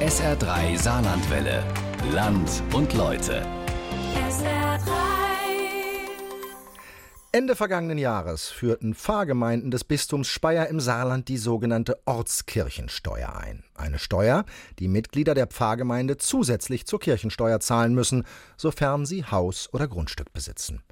SR3 0.00 0.78
Saarlandwelle. 0.78 1.62
Land 2.14 2.62
und 2.72 2.94
Leute. 2.94 3.46
SR3. 4.30 4.80
Ende 7.32 7.54
vergangenen 7.54 7.98
Jahres 7.98 8.48
führten 8.48 8.94
Pfarrgemeinden 8.94 9.70
des 9.70 9.84
Bistums 9.84 10.28
Speyer 10.28 10.68
im 10.68 10.80
Saarland 10.80 11.28
die 11.28 11.36
sogenannte 11.36 12.00
Ortskirchensteuer 12.06 13.36
ein. 13.36 13.62
Eine 13.74 13.98
Steuer, 13.98 14.46
die 14.78 14.88
Mitglieder 14.88 15.34
der 15.34 15.48
Pfarrgemeinde 15.48 16.16
zusätzlich 16.16 16.86
zur 16.86 16.98
Kirchensteuer 16.98 17.60
zahlen 17.60 17.92
müssen, 17.92 18.24
sofern 18.56 19.04
sie 19.04 19.26
Haus 19.26 19.68
oder 19.74 19.86
Grundstück 19.86 20.32
besitzen. 20.32 20.82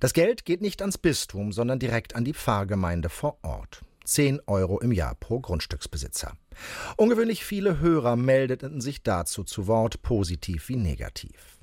Das 0.00 0.14
Geld 0.14 0.46
geht 0.46 0.62
nicht 0.62 0.80
ans 0.80 0.96
Bistum, 0.96 1.52
sondern 1.52 1.78
direkt 1.78 2.16
an 2.16 2.24
die 2.24 2.32
Pfarrgemeinde 2.32 3.10
vor 3.10 3.36
Ort. 3.42 3.82
10 4.06 4.40
Euro 4.46 4.80
im 4.80 4.92
Jahr 4.92 5.14
pro 5.14 5.40
Grundstücksbesitzer. 5.40 6.32
Ungewöhnlich 6.96 7.44
viele 7.44 7.80
Hörer 7.80 8.16
meldeten 8.16 8.80
sich 8.80 9.02
dazu 9.02 9.44
zu 9.44 9.66
Wort, 9.66 10.02
positiv 10.02 10.68
wie 10.68 10.76
negativ. 10.76 11.56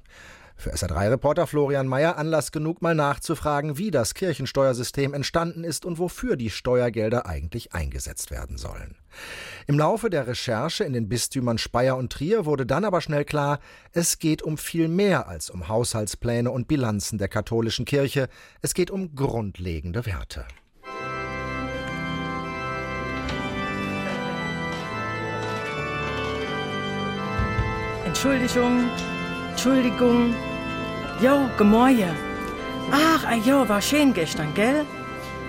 Für 0.56 0.72
SR3-Reporter 0.74 1.48
Florian 1.48 1.88
Mayer 1.88 2.18
Anlass 2.18 2.52
genug, 2.52 2.82
mal 2.82 2.96
nachzufragen, 2.96 3.78
wie 3.78 3.92
das 3.92 4.14
Kirchensteuersystem 4.14 5.14
entstanden 5.14 5.64
ist 5.64 5.84
und 5.84 5.98
wofür 5.98 6.36
die 6.36 6.50
Steuergelder 6.50 7.26
eigentlich 7.26 7.74
eingesetzt 7.74 8.32
werden 8.32 8.58
sollen. 8.58 8.96
Im 9.68 9.78
Laufe 9.78 10.10
der 10.10 10.28
Recherche 10.28 10.84
in 10.84 10.94
den 10.94 11.10
Bistümern 11.10 11.58
Speyer 11.58 11.98
und 11.98 12.14
Trier 12.14 12.46
wurde 12.46 12.66
dann 12.66 12.86
aber 12.86 13.02
schnell 13.02 13.26
klar, 13.26 13.60
es 13.92 14.20
geht 14.20 14.42
um 14.42 14.58
viel 14.58 14.88
mehr 14.88 15.28
als 15.28 15.50
um 15.50 15.68
Haushaltspläne 15.68 16.50
und 16.50 16.68
Bilanzen 16.68 17.18
der 17.18 17.28
katholischen 17.28 17.86
Kirche, 17.86 18.30
es 18.62 18.74
geht 18.74 18.92
um 18.92 19.16
grundlegende 19.16 20.06
Werte. 20.06 20.46
Entschuldigung, 28.24 28.90
Entschuldigung. 29.52 30.34
Jo, 31.22 31.50
Gemäuer. 31.58 32.16
Ach, 32.90 33.26
ah, 33.28 33.36
jo, 33.36 33.68
war 33.68 33.82
schön 33.82 34.14
gestern, 34.14 34.54
gell? 34.54 34.86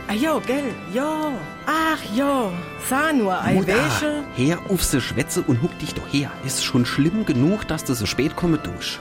Ah, 0.08 0.12
jo, 0.12 0.40
gell, 0.44 0.74
jo. 0.92 1.34
Ach, 1.66 2.02
jo. 2.16 2.50
Sah 2.88 3.12
nur, 3.12 3.40
ei, 3.40 3.54
Mutter, 3.54 3.68
welche? 3.68 4.24
her 4.34 4.58
auf 4.68 4.82
se 4.82 5.00
Schwätze 5.00 5.42
und 5.42 5.62
huck 5.62 5.78
dich 5.78 5.94
doch 5.94 6.12
her. 6.12 6.32
Ist 6.44 6.64
schon 6.64 6.84
schlimm 6.84 7.24
genug, 7.24 7.64
dass 7.68 7.84
du 7.84 7.94
so 7.94 8.06
spät 8.06 8.34
komme 8.34 8.58
durch. 8.58 8.98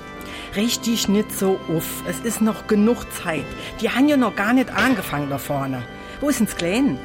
Richtig 0.56 1.08
nicht 1.08 1.32
so 1.32 1.60
uff. 1.68 2.04
Es 2.08 2.20
ist 2.20 2.42
noch 2.42 2.68
genug 2.68 3.12
Zeit. 3.24 3.46
Die 3.82 3.90
haben 3.90 4.08
ja 4.08 4.18
noch 4.18 4.36
gar 4.36 4.54
nicht 4.54 4.70
angefangen 4.70 5.32
da 5.32 5.40
vorne. 5.40 5.82
Wo 6.22 6.30
ist 6.30 6.40
den's 6.40 6.56
Klein? 6.56 7.00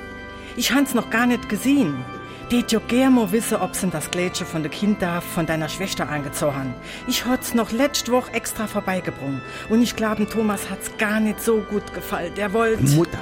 Ich 0.55 0.70
hab's 0.70 0.92
noch 0.92 1.08
gar 1.08 1.25
nicht 1.25 1.48
gesehen. 1.48 2.05
Det 2.50 2.72
jo 2.72 2.80
gern 2.88 3.12
mo 3.12 3.30
wisse, 3.30 3.60
ob's 3.60 3.82
in 3.82 3.91
das 3.91 4.10
Glätsche 4.10 4.46
von 4.46 4.62
de 4.62 4.70
Kind 4.70 5.02
da 5.02 5.20
von 5.20 5.44
deiner 5.44 5.68
Schwester 5.68 6.08
angezogen. 6.08 6.74
Ich 7.06 7.27
hat's 7.27 7.52
noch 7.52 7.72
letzte 7.72 8.10
Woche 8.10 8.32
extra 8.32 8.66
vorbeigebrungen. 8.66 9.42
Und 9.68 9.82
ich 9.82 9.94
glaube, 9.96 10.27
Thomas 10.27 10.70
hat's 10.70 10.91
gar 10.96 11.20
nicht 11.20 11.42
so 11.42 11.58
gut 11.60 11.92
gefallen. 11.92 12.32
Der 12.36 12.54
wollte... 12.54 12.82
Mutter, 12.94 13.20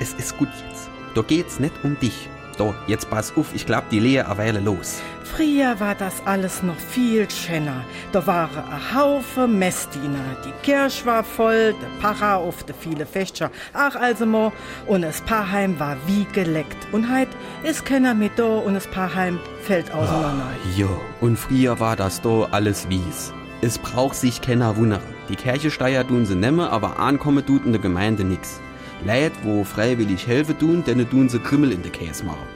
es 0.00 0.14
ist 0.14 0.36
gut 0.38 0.48
jetzt. 0.68 0.90
Da 1.14 1.22
geht's 1.22 1.60
nicht 1.60 1.74
um 1.84 1.96
dich. 2.00 2.28
Da, 2.56 2.74
jetzt 2.86 3.10
pass 3.10 3.36
auf, 3.36 3.54
ich 3.54 3.66
glaub, 3.66 3.88
die 3.88 4.00
Lea 4.00 4.16
erweile 4.16 4.60
los. 4.60 5.00
Früher 5.24 5.80
war 5.80 5.94
das 5.94 6.14
alles 6.26 6.62
noch 6.62 6.76
viel 6.76 7.28
schöner. 7.28 7.84
Da 8.12 8.24
waren 8.26 8.62
ein 8.70 8.94
Haufen 8.94 9.58
Messdiener. 9.58 10.36
Die 10.44 10.52
Kirche 10.62 11.04
war 11.06 11.24
voll, 11.24 11.74
der 11.80 11.88
Pfarrer 12.00 12.36
auf 12.36 12.62
de 12.62 12.74
viele 12.78 13.04
Fächer. 13.06 13.50
Ach, 13.72 13.96
also 13.96 14.26
mo. 14.26 14.52
Und 14.86 15.02
das 15.02 15.20
Paarheim 15.22 15.78
war 15.80 15.96
wie 16.06 16.24
geleckt. 16.32 16.86
Und 16.92 17.08
heit 17.08 17.28
ist 17.64 17.84
keiner 17.84 18.14
mit 18.14 18.38
da 18.38 18.44
und 18.44 18.74
das 18.74 18.86
Paarheim 18.86 19.40
fällt 19.62 19.92
auseinander. 19.92 20.46
Jo, 20.76 21.00
und 21.20 21.36
früher 21.36 21.80
war 21.80 21.96
das 21.96 22.20
da 22.20 22.46
alles 22.52 22.88
wies. 22.88 23.32
Es 23.60 23.78
braucht 23.78 24.14
sich 24.16 24.40
keiner 24.40 24.76
wundern. 24.76 25.00
Die 25.28 25.36
Kirchesteier 25.36 26.06
tun 26.06 26.26
sie 26.26 26.34
nemme, 26.34 26.70
aber 26.70 26.98
ankomme 27.00 27.44
tut 27.44 27.64
in 27.64 27.72
der 27.72 27.80
Gemeinde 27.80 28.22
nix. 28.22 28.60
Leid, 29.04 29.32
wo 29.42 29.64
freiwillig 29.64 30.26
helfen 30.26 30.58
tun, 30.58 30.84
denn 30.86 31.08
tun 31.08 31.28
sie 31.28 31.38
Krümmel 31.38 31.72
in 31.72 31.82
de 31.82 31.90
Käse 31.90 32.24
machen. 32.24 32.46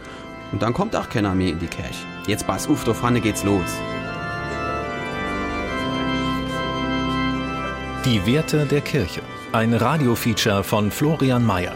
Und 0.52 0.62
dann 0.62 0.72
kommt 0.72 0.96
auch 0.96 1.08
keiner 1.08 1.34
mehr 1.34 1.50
in 1.50 1.58
die 1.58 1.66
Kirche. 1.66 2.06
Jetzt 2.26 2.46
pass 2.46 2.68
auf, 2.68 2.84
da 2.84 2.94
vorne 2.94 3.20
geht's 3.20 3.44
los. 3.44 3.70
Die 8.04 8.24
Werte 8.24 8.64
der 8.64 8.80
Kirche. 8.80 9.20
Ein 9.52 9.74
Radiofeature 9.74 10.64
von 10.64 10.90
Florian 10.90 11.44
Mayer. 11.44 11.74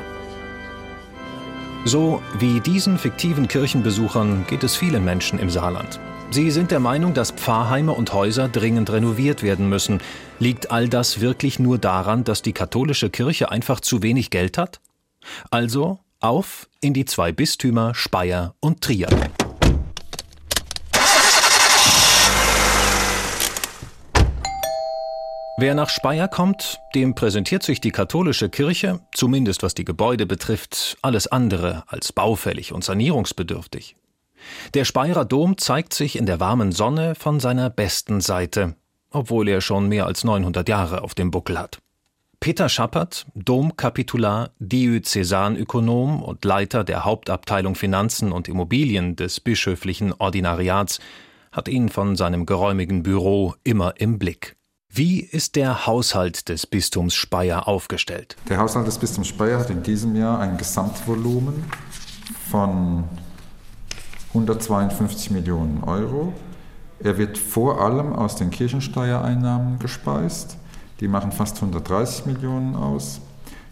So 1.84 2.22
wie 2.38 2.60
diesen 2.60 2.96
fiktiven 2.96 3.48
Kirchenbesuchern 3.48 4.46
geht 4.46 4.62
es 4.62 4.76
vielen 4.76 5.04
Menschen 5.04 5.38
im 5.38 5.50
Saarland. 5.50 5.98
Sie 6.32 6.50
sind 6.50 6.70
der 6.70 6.80
Meinung, 6.80 7.12
dass 7.12 7.30
Pfarrheime 7.30 7.92
und 7.92 8.14
Häuser 8.14 8.48
dringend 8.48 8.90
renoviert 8.90 9.42
werden 9.42 9.68
müssen. 9.68 10.00
Liegt 10.38 10.70
all 10.70 10.88
das 10.88 11.20
wirklich 11.20 11.58
nur 11.58 11.76
daran, 11.76 12.24
dass 12.24 12.40
die 12.40 12.54
katholische 12.54 13.10
Kirche 13.10 13.50
einfach 13.50 13.80
zu 13.80 14.02
wenig 14.02 14.30
Geld 14.30 14.56
hat? 14.56 14.80
Also 15.50 15.98
auf 16.20 16.70
in 16.80 16.94
die 16.94 17.04
zwei 17.04 17.32
Bistümer 17.32 17.94
Speyer 17.94 18.54
und 18.60 18.80
Trier. 18.80 19.08
Wer 25.58 25.74
nach 25.74 25.90
Speyer 25.90 26.28
kommt, 26.28 26.80
dem 26.94 27.14
präsentiert 27.14 27.62
sich 27.62 27.82
die 27.82 27.90
katholische 27.90 28.48
Kirche, 28.48 29.00
zumindest 29.12 29.62
was 29.62 29.74
die 29.74 29.84
Gebäude 29.84 30.24
betrifft, 30.24 30.96
alles 31.02 31.26
andere 31.26 31.84
als 31.88 32.10
baufällig 32.10 32.72
und 32.72 32.82
sanierungsbedürftig. 32.84 33.96
Der 34.74 34.84
Speyerer 34.84 35.24
Dom 35.24 35.58
zeigt 35.58 35.94
sich 35.94 36.16
in 36.16 36.26
der 36.26 36.40
warmen 36.40 36.72
Sonne 36.72 37.14
von 37.14 37.40
seiner 37.40 37.70
besten 37.70 38.20
Seite, 38.20 38.76
obwohl 39.10 39.48
er 39.48 39.60
schon 39.60 39.88
mehr 39.88 40.06
als 40.06 40.24
900 40.24 40.68
Jahre 40.68 41.02
auf 41.02 41.14
dem 41.14 41.30
Buckel 41.30 41.58
hat. 41.58 41.80
Peter 42.40 42.68
Schappert, 42.68 43.26
Domkapitular, 43.36 44.50
Diözesanökonom 44.58 46.22
und 46.22 46.44
Leiter 46.44 46.82
der 46.82 47.04
Hauptabteilung 47.04 47.76
Finanzen 47.76 48.32
und 48.32 48.48
Immobilien 48.48 49.14
des 49.14 49.38
bischöflichen 49.38 50.12
Ordinariats, 50.12 50.98
hat 51.52 51.68
ihn 51.68 51.88
von 51.88 52.16
seinem 52.16 52.44
geräumigen 52.44 53.04
Büro 53.04 53.54
immer 53.62 53.94
im 54.00 54.18
Blick. 54.18 54.56
Wie 54.88 55.20
ist 55.20 55.54
der 55.54 55.86
Haushalt 55.86 56.48
des 56.48 56.66
Bistums 56.66 57.14
Speyer 57.14 57.68
aufgestellt? 57.68 58.36
Der 58.48 58.58
Haushalt 58.58 58.86
des 58.86 58.98
Bistums 58.98 59.28
Speyer 59.28 59.60
hat 59.60 59.70
in 59.70 59.82
diesem 59.82 60.16
Jahr 60.16 60.40
ein 60.40 60.58
Gesamtvolumen 60.58 61.64
von 62.50 63.04
152 64.34 65.30
Millionen 65.30 65.84
Euro. 65.84 66.32
Er 67.00 67.18
wird 67.18 67.36
vor 67.36 67.80
allem 67.80 68.12
aus 68.12 68.36
den 68.36 68.50
Kirchensteuereinnahmen 68.50 69.78
gespeist. 69.78 70.56
Die 71.00 71.08
machen 71.08 71.32
fast 71.32 71.56
130 71.56 72.26
Millionen 72.26 72.74
aus. 72.74 73.20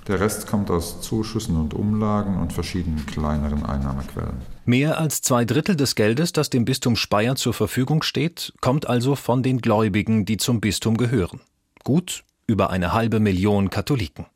Der 0.07 0.21
Rest 0.21 0.47
kommt 0.47 0.71
aus 0.71 1.01
Zuschüssen 1.01 1.57
und 1.57 1.73
Umlagen 1.73 2.39
und 2.39 2.53
verschiedenen 2.53 3.07
kleineren 3.07 3.65
Einnahmequellen. 3.65 4.43
Mehr 4.65 4.99
als 4.99 5.23
zwei 5.23 5.45
Drittel 5.45 5.77
des 5.77 5.95
Geldes, 5.95 6.33
das 6.33 6.51
dem 6.51 6.65
Bistum 6.65 6.97
Speyer 6.97 7.37
zur 7.37 7.55
Verfügung 7.55 8.03
steht, 8.03 8.53
kommt 8.61 8.89
also 8.89 9.15
von 9.15 9.43
den 9.43 9.61
Gläubigen, 9.61 10.25
die 10.25 10.37
zum 10.37 10.61
Bistum 10.61 10.97
gehören. 10.97 11.41
Gut 11.85 12.25
über 12.47 12.71
eine 12.71 12.93
halbe 12.93 13.21
Million 13.21 13.71
Katholiken. 13.71 14.27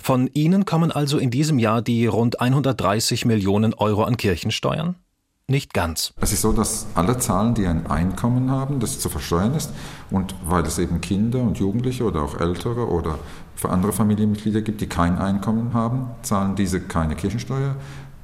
Von 0.00 0.30
ihnen 0.32 0.64
kommen 0.64 0.92
also 0.92 1.18
in 1.18 1.30
diesem 1.30 1.58
Jahr 1.58 1.82
die 1.82 2.06
rund 2.06 2.40
130 2.40 3.24
Millionen 3.26 3.74
Euro 3.74 4.04
an 4.04 4.16
Kirchensteuern? 4.16 4.94
Nicht 5.48 5.74
ganz. 5.74 6.12
Es 6.20 6.32
ist 6.32 6.40
so, 6.40 6.52
dass 6.52 6.86
alle 6.96 7.18
Zahlen, 7.18 7.54
die 7.54 7.68
ein 7.68 7.86
Einkommen 7.86 8.50
haben, 8.50 8.80
das 8.80 8.98
zu 8.98 9.08
versteuern 9.08 9.54
ist, 9.54 9.70
und 10.10 10.34
weil 10.44 10.64
es 10.64 10.76
eben 10.78 11.00
Kinder 11.00 11.38
und 11.38 11.58
Jugendliche 11.58 12.02
oder 12.02 12.22
auch 12.22 12.40
Ältere 12.40 12.88
oder 12.88 13.20
für 13.54 13.70
andere 13.70 13.92
Familienmitglieder 13.92 14.60
gibt, 14.62 14.80
die 14.80 14.88
kein 14.88 15.18
Einkommen 15.18 15.72
haben, 15.72 16.10
zahlen 16.22 16.56
diese 16.56 16.80
keine 16.80 17.14
Kirchensteuer. 17.14 17.76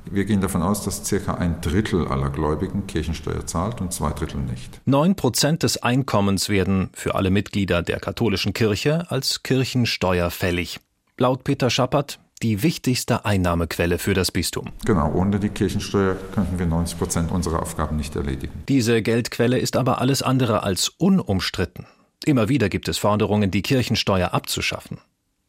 Wir 0.05 0.25
gehen 0.25 0.41
davon 0.41 0.63
aus, 0.63 0.83
dass 0.83 1.07
circa 1.07 1.35
ein 1.35 1.61
Drittel 1.61 2.09
aller 2.09 2.29
Gläubigen 2.29 2.89
Kirchensteuer 2.89 3.47
zahlt 3.47 3.81
und 3.81 3.93
zwei 3.93 4.11
Drittel 4.11 4.41
nicht. 4.41 4.81
Neun 4.85 5.15
Prozent 5.15 5.63
des 5.63 5.81
Einkommens 5.81 6.49
werden 6.49 6.91
für 6.93 7.15
alle 7.15 7.31
Mitglieder 7.31 7.83
der 7.83 8.01
katholischen 8.01 8.53
Kirche 8.53 9.09
als 9.13 9.45
Kirchensteuer 9.45 10.33
fällig. 10.33 10.81
Laut 11.19 11.45
Peter 11.45 11.71
Schappert 11.71 12.19
die 12.43 12.63
wichtigste 12.63 13.25
Einnahmequelle 13.25 13.99
für 13.99 14.15
das 14.15 14.33
Bistum. 14.33 14.71
Genau, 14.85 15.13
ohne 15.13 15.39
die 15.39 15.49
Kirchensteuer 15.49 16.17
könnten 16.35 16.59
wir 16.59 16.67
90 16.67 16.99
Prozent 16.99 17.31
unserer 17.31 17.63
Aufgaben 17.63 17.97
nicht 17.97 18.17
erledigen. 18.17 18.63
Diese 18.69 19.03
Geldquelle 19.03 19.59
ist 19.59 19.77
aber 19.77 20.01
alles 20.01 20.23
andere 20.23 20.63
als 20.63 20.89
unumstritten. 20.89 21.87
Immer 22.25 22.49
wieder 22.49 22.69
gibt 22.69 22.89
es 22.89 22.99
Forderungen, 22.99 23.51
die 23.51 23.63
Kirchensteuer 23.63 24.33
abzuschaffen. 24.33 24.99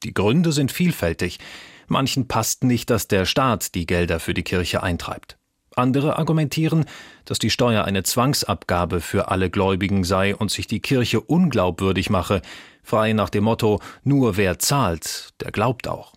Die 0.04 0.13
Gründe 0.13 0.51
sind 0.51 0.72
vielfältig. 0.72 1.40
Manchen 1.88 2.28
passt 2.28 2.63
nicht, 2.63 2.90
dass 2.90 3.07
der 3.07 3.25
Staat 3.25 3.75
die 3.75 3.86
Gelder 3.86 4.19
für 4.19 4.34
die 4.34 4.44
Kirche 4.44 4.84
eintreibt. 4.84 5.38
Andere 5.75 6.18
argumentieren, 6.18 6.86
dass 7.25 7.39
die 7.39 7.50
Steuer 7.50 7.86
eine 7.86 8.04
Zwangsabgabe 8.04 9.01
für 9.01 9.30
alle 9.30 9.50
Gläubigen 9.50 10.04
sei 10.04 10.36
und 10.36 10.51
sich 10.51 10.68
die 10.68 10.81
Kirche 10.81 11.19
unglaubwürdig 11.19 12.10
mache, 12.10 12.42
frei 12.84 13.13
nach 13.13 13.30
dem 13.30 13.46
Motto 13.46 13.80
nur 14.04 14.38
wer 14.38 14.60
zahlt, 14.60 15.34
der 15.42 15.51
glaubt 15.51 15.88
auch. 15.88 16.13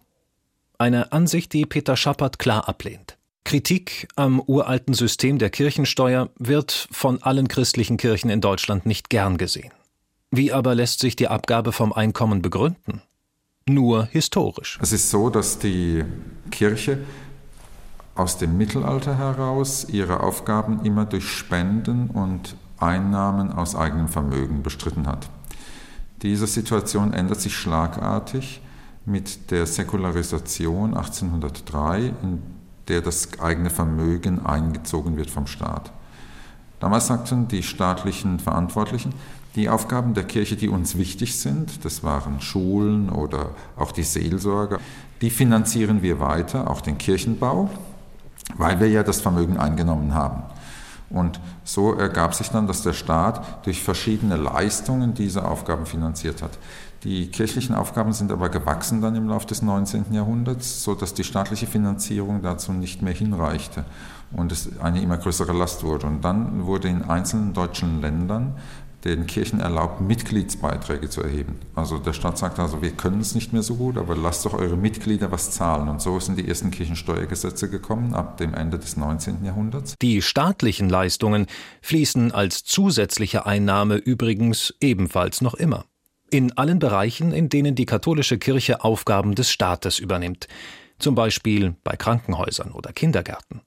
Eine 0.78 1.12
Ansicht, 1.12 1.52
die 1.54 1.64
Peter 1.64 1.96
Schappert 1.96 2.38
klar 2.38 2.68
ablehnt. 2.68 3.16
Kritik 3.44 4.08
am 4.16 4.40
uralten 4.40 4.92
System 4.92 5.38
der 5.38 5.50
Kirchensteuer 5.50 6.28
wird 6.38 6.88
von 6.90 7.22
allen 7.22 7.48
christlichen 7.48 7.96
Kirchen 7.96 8.28
in 8.28 8.40
Deutschland 8.40 8.84
nicht 8.84 9.08
gern 9.08 9.38
gesehen. 9.38 9.72
Wie 10.30 10.52
aber 10.52 10.74
lässt 10.74 10.98
sich 11.00 11.16
die 11.16 11.28
Abgabe 11.28 11.72
vom 11.72 11.92
Einkommen 11.92 12.42
begründen? 12.42 13.00
Nur 13.68 14.04
historisch. 14.06 14.78
Es 14.82 14.92
ist 14.92 15.10
so, 15.10 15.30
dass 15.30 15.58
die 15.58 16.04
Kirche 16.50 16.98
aus 18.14 18.36
dem 18.36 18.58
Mittelalter 18.58 19.16
heraus 19.16 19.86
ihre 19.88 20.20
Aufgaben 20.20 20.84
immer 20.84 21.06
durch 21.06 21.28
Spenden 21.28 22.10
und 22.10 22.56
Einnahmen 22.78 23.50
aus 23.52 23.74
eigenem 23.74 24.08
Vermögen 24.08 24.62
bestritten 24.62 25.06
hat. 25.06 25.28
Diese 26.22 26.46
Situation 26.46 27.12
ändert 27.12 27.40
sich 27.40 27.54
schlagartig 27.56 28.60
mit 29.06 29.50
der 29.50 29.66
Säkularisation 29.66 30.94
1803, 30.94 32.12
in 32.22 32.42
der 32.88 33.00
das 33.00 33.40
eigene 33.40 33.70
Vermögen 33.70 34.44
eingezogen 34.44 35.16
wird 35.16 35.30
vom 35.30 35.46
Staat. 35.46 35.92
Damals 36.80 37.06
sagten 37.06 37.48
die 37.48 37.62
staatlichen 37.62 38.38
Verantwortlichen, 38.38 39.14
die 39.54 39.70
Aufgaben 39.70 40.12
der 40.12 40.24
Kirche, 40.24 40.56
die 40.56 40.68
uns 40.68 40.98
wichtig 40.98 41.38
sind, 41.38 41.84
das 41.84 42.02
waren 42.02 42.40
Schulen 42.40 43.08
oder 43.08 43.50
auch 43.76 43.92
die 43.92 44.02
Seelsorge, 44.02 44.78
die 45.22 45.30
finanzieren 45.30 46.02
wir 46.02 46.20
weiter, 46.20 46.68
auch 46.68 46.82
den 46.82 46.98
Kirchenbau, 46.98 47.70
weil 48.56 48.78
wir 48.80 48.88
ja 48.88 49.02
das 49.02 49.20
Vermögen 49.20 49.56
eingenommen 49.56 50.14
haben. 50.14 50.42
Und 51.08 51.40
so 51.64 51.94
ergab 51.94 52.34
sich 52.34 52.48
dann, 52.50 52.66
dass 52.66 52.82
der 52.82 52.92
Staat 52.92 53.64
durch 53.64 53.82
verschiedene 53.82 54.36
Leistungen 54.36 55.14
diese 55.14 55.46
Aufgaben 55.46 55.86
finanziert 55.86 56.42
hat. 56.42 56.58
Die 57.04 57.28
kirchlichen 57.30 57.74
Aufgaben 57.74 58.12
sind 58.12 58.32
aber 58.32 58.48
gewachsen 58.48 59.00
dann 59.00 59.14
im 59.14 59.28
Laufe 59.28 59.46
des 59.46 59.62
19. 59.62 60.12
Jahrhunderts, 60.12 60.82
sodass 60.82 61.14
die 61.14 61.24
staatliche 61.24 61.66
Finanzierung 61.66 62.42
dazu 62.42 62.72
nicht 62.72 63.02
mehr 63.02 63.14
hinreichte 63.14 63.84
und 64.32 64.50
es 64.50 64.78
eine 64.80 65.02
immer 65.02 65.16
größere 65.16 65.52
Last 65.52 65.84
wurde. 65.84 66.06
Und 66.06 66.24
dann 66.24 66.66
wurde 66.66 66.88
in 66.88 67.02
einzelnen 67.02 67.52
deutschen 67.52 68.00
Ländern 68.00 68.54
den 69.04 69.26
Kirchen 69.26 69.60
erlaubt, 69.60 70.00
Mitgliedsbeiträge 70.00 71.08
zu 71.08 71.22
erheben. 71.22 71.60
Also 71.74 71.98
der 71.98 72.12
Staat 72.12 72.38
sagt 72.38 72.58
also, 72.58 72.82
wir 72.82 72.90
können 72.90 73.20
es 73.20 73.34
nicht 73.34 73.52
mehr 73.52 73.62
so 73.62 73.76
gut, 73.76 73.98
aber 73.98 74.16
lasst 74.16 74.44
doch 74.44 74.54
eure 74.54 74.76
Mitglieder 74.76 75.30
was 75.30 75.52
zahlen. 75.52 75.88
Und 75.88 76.02
so 76.02 76.18
sind 76.18 76.38
die 76.38 76.48
ersten 76.48 76.70
Kirchensteuergesetze 76.72 77.70
gekommen 77.70 78.14
ab 78.14 78.36
dem 78.38 78.52
Ende 78.52 78.78
des 78.78 78.96
19. 78.96 79.44
Jahrhunderts. 79.44 79.94
Die 80.02 80.22
staatlichen 80.22 80.88
Leistungen 80.88 81.46
fließen 81.82 82.32
als 82.32 82.64
zusätzliche 82.64 83.46
Einnahme 83.46 83.96
übrigens 83.96 84.74
ebenfalls 84.80 85.40
noch 85.40 85.54
immer. 85.54 85.84
In 86.36 86.52
allen 86.58 86.78
Bereichen, 86.78 87.32
in 87.32 87.48
denen 87.48 87.74
die 87.74 87.86
katholische 87.86 88.36
Kirche 88.36 88.84
Aufgaben 88.84 89.34
des 89.34 89.50
Staates 89.50 89.98
übernimmt. 89.98 90.48
Zum 90.98 91.14
Beispiel 91.14 91.76
bei 91.82 91.96
Krankenhäusern 91.96 92.72
oder 92.72 92.92
Kindergärten. 92.92 93.62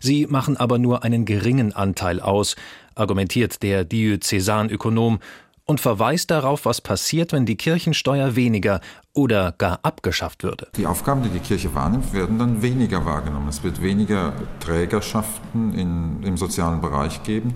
Sie 0.00 0.26
machen 0.26 0.56
aber 0.56 0.78
nur 0.78 1.04
einen 1.04 1.24
geringen 1.24 1.72
Anteil 1.72 2.18
aus, 2.18 2.56
argumentiert 2.96 3.62
der 3.62 3.84
Diözesanökonom 3.84 5.20
und 5.66 5.80
verweist 5.80 6.32
darauf, 6.32 6.64
was 6.64 6.80
passiert, 6.80 7.32
wenn 7.32 7.46
die 7.46 7.56
Kirchensteuer 7.56 8.34
weniger 8.34 8.80
oder 9.12 9.52
gar 9.52 9.78
abgeschafft 9.84 10.42
würde. 10.42 10.66
Die 10.74 10.86
Aufgaben, 10.86 11.22
die 11.22 11.28
die 11.28 11.38
Kirche 11.38 11.72
wahrnimmt, 11.76 12.12
werden 12.12 12.40
dann 12.40 12.60
weniger 12.60 13.04
wahrgenommen. 13.04 13.46
Es 13.48 13.62
wird 13.62 13.80
weniger 13.80 14.32
Trägerschaften 14.58 15.74
in, 15.74 16.24
im 16.24 16.36
sozialen 16.36 16.80
Bereich 16.80 17.22
geben. 17.22 17.54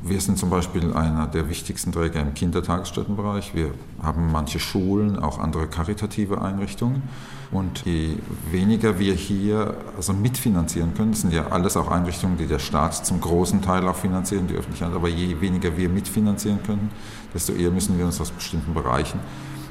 Wir 0.00 0.20
sind 0.20 0.38
zum 0.38 0.48
Beispiel 0.48 0.92
einer 0.92 1.26
der 1.26 1.48
wichtigsten 1.48 1.90
Träger 1.90 2.20
im 2.20 2.32
Kindertagesstättenbereich. 2.32 3.54
Wir 3.54 3.72
haben 4.00 4.30
manche 4.30 4.60
Schulen, 4.60 5.18
auch 5.18 5.38
andere 5.38 5.66
karitative 5.66 6.40
Einrichtungen. 6.40 7.02
Und 7.50 7.84
je 7.84 8.16
weniger 8.50 8.98
wir 8.98 9.14
hier 9.14 9.74
also 9.96 10.12
mitfinanzieren 10.12 10.94
können, 10.94 11.12
das 11.12 11.22
sind 11.22 11.32
ja 11.32 11.48
alles 11.48 11.76
auch 11.76 11.90
Einrichtungen, 11.90 12.36
die 12.36 12.46
der 12.46 12.58
Staat 12.58 13.06
zum 13.06 13.20
großen 13.20 13.62
Teil 13.62 13.88
auch 13.88 13.96
finanzieren, 13.96 14.46
die 14.46 14.54
Öffentlichkeit, 14.54 14.94
aber 14.94 15.08
je 15.08 15.40
weniger 15.40 15.76
wir 15.76 15.88
mitfinanzieren 15.88 16.62
können, 16.62 16.90
desto 17.34 17.54
eher 17.54 17.70
müssen 17.70 17.98
wir 17.98 18.04
uns 18.04 18.20
aus 18.20 18.30
bestimmten 18.30 18.74
Bereichen 18.74 19.18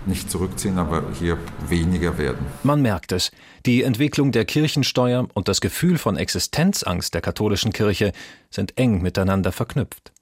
nicht 0.07 0.31
zurückziehen, 0.31 0.77
aber 0.77 1.03
hier 1.19 1.37
weniger 1.67 2.17
werden. 2.17 2.45
Man 2.63 2.81
merkt 2.81 3.11
es. 3.11 3.31
Die 3.65 3.83
Entwicklung 3.83 4.31
der 4.31 4.45
Kirchensteuer 4.45 5.27
und 5.33 5.47
das 5.47 5.61
Gefühl 5.61 5.97
von 5.97 6.17
Existenzangst 6.17 7.13
der 7.13 7.21
katholischen 7.21 7.73
Kirche 7.73 8.13
sind 8.49 8.77
eng 8.77 9.01
miteinander 9.01 9.51
verknüpft. 9.51 10.13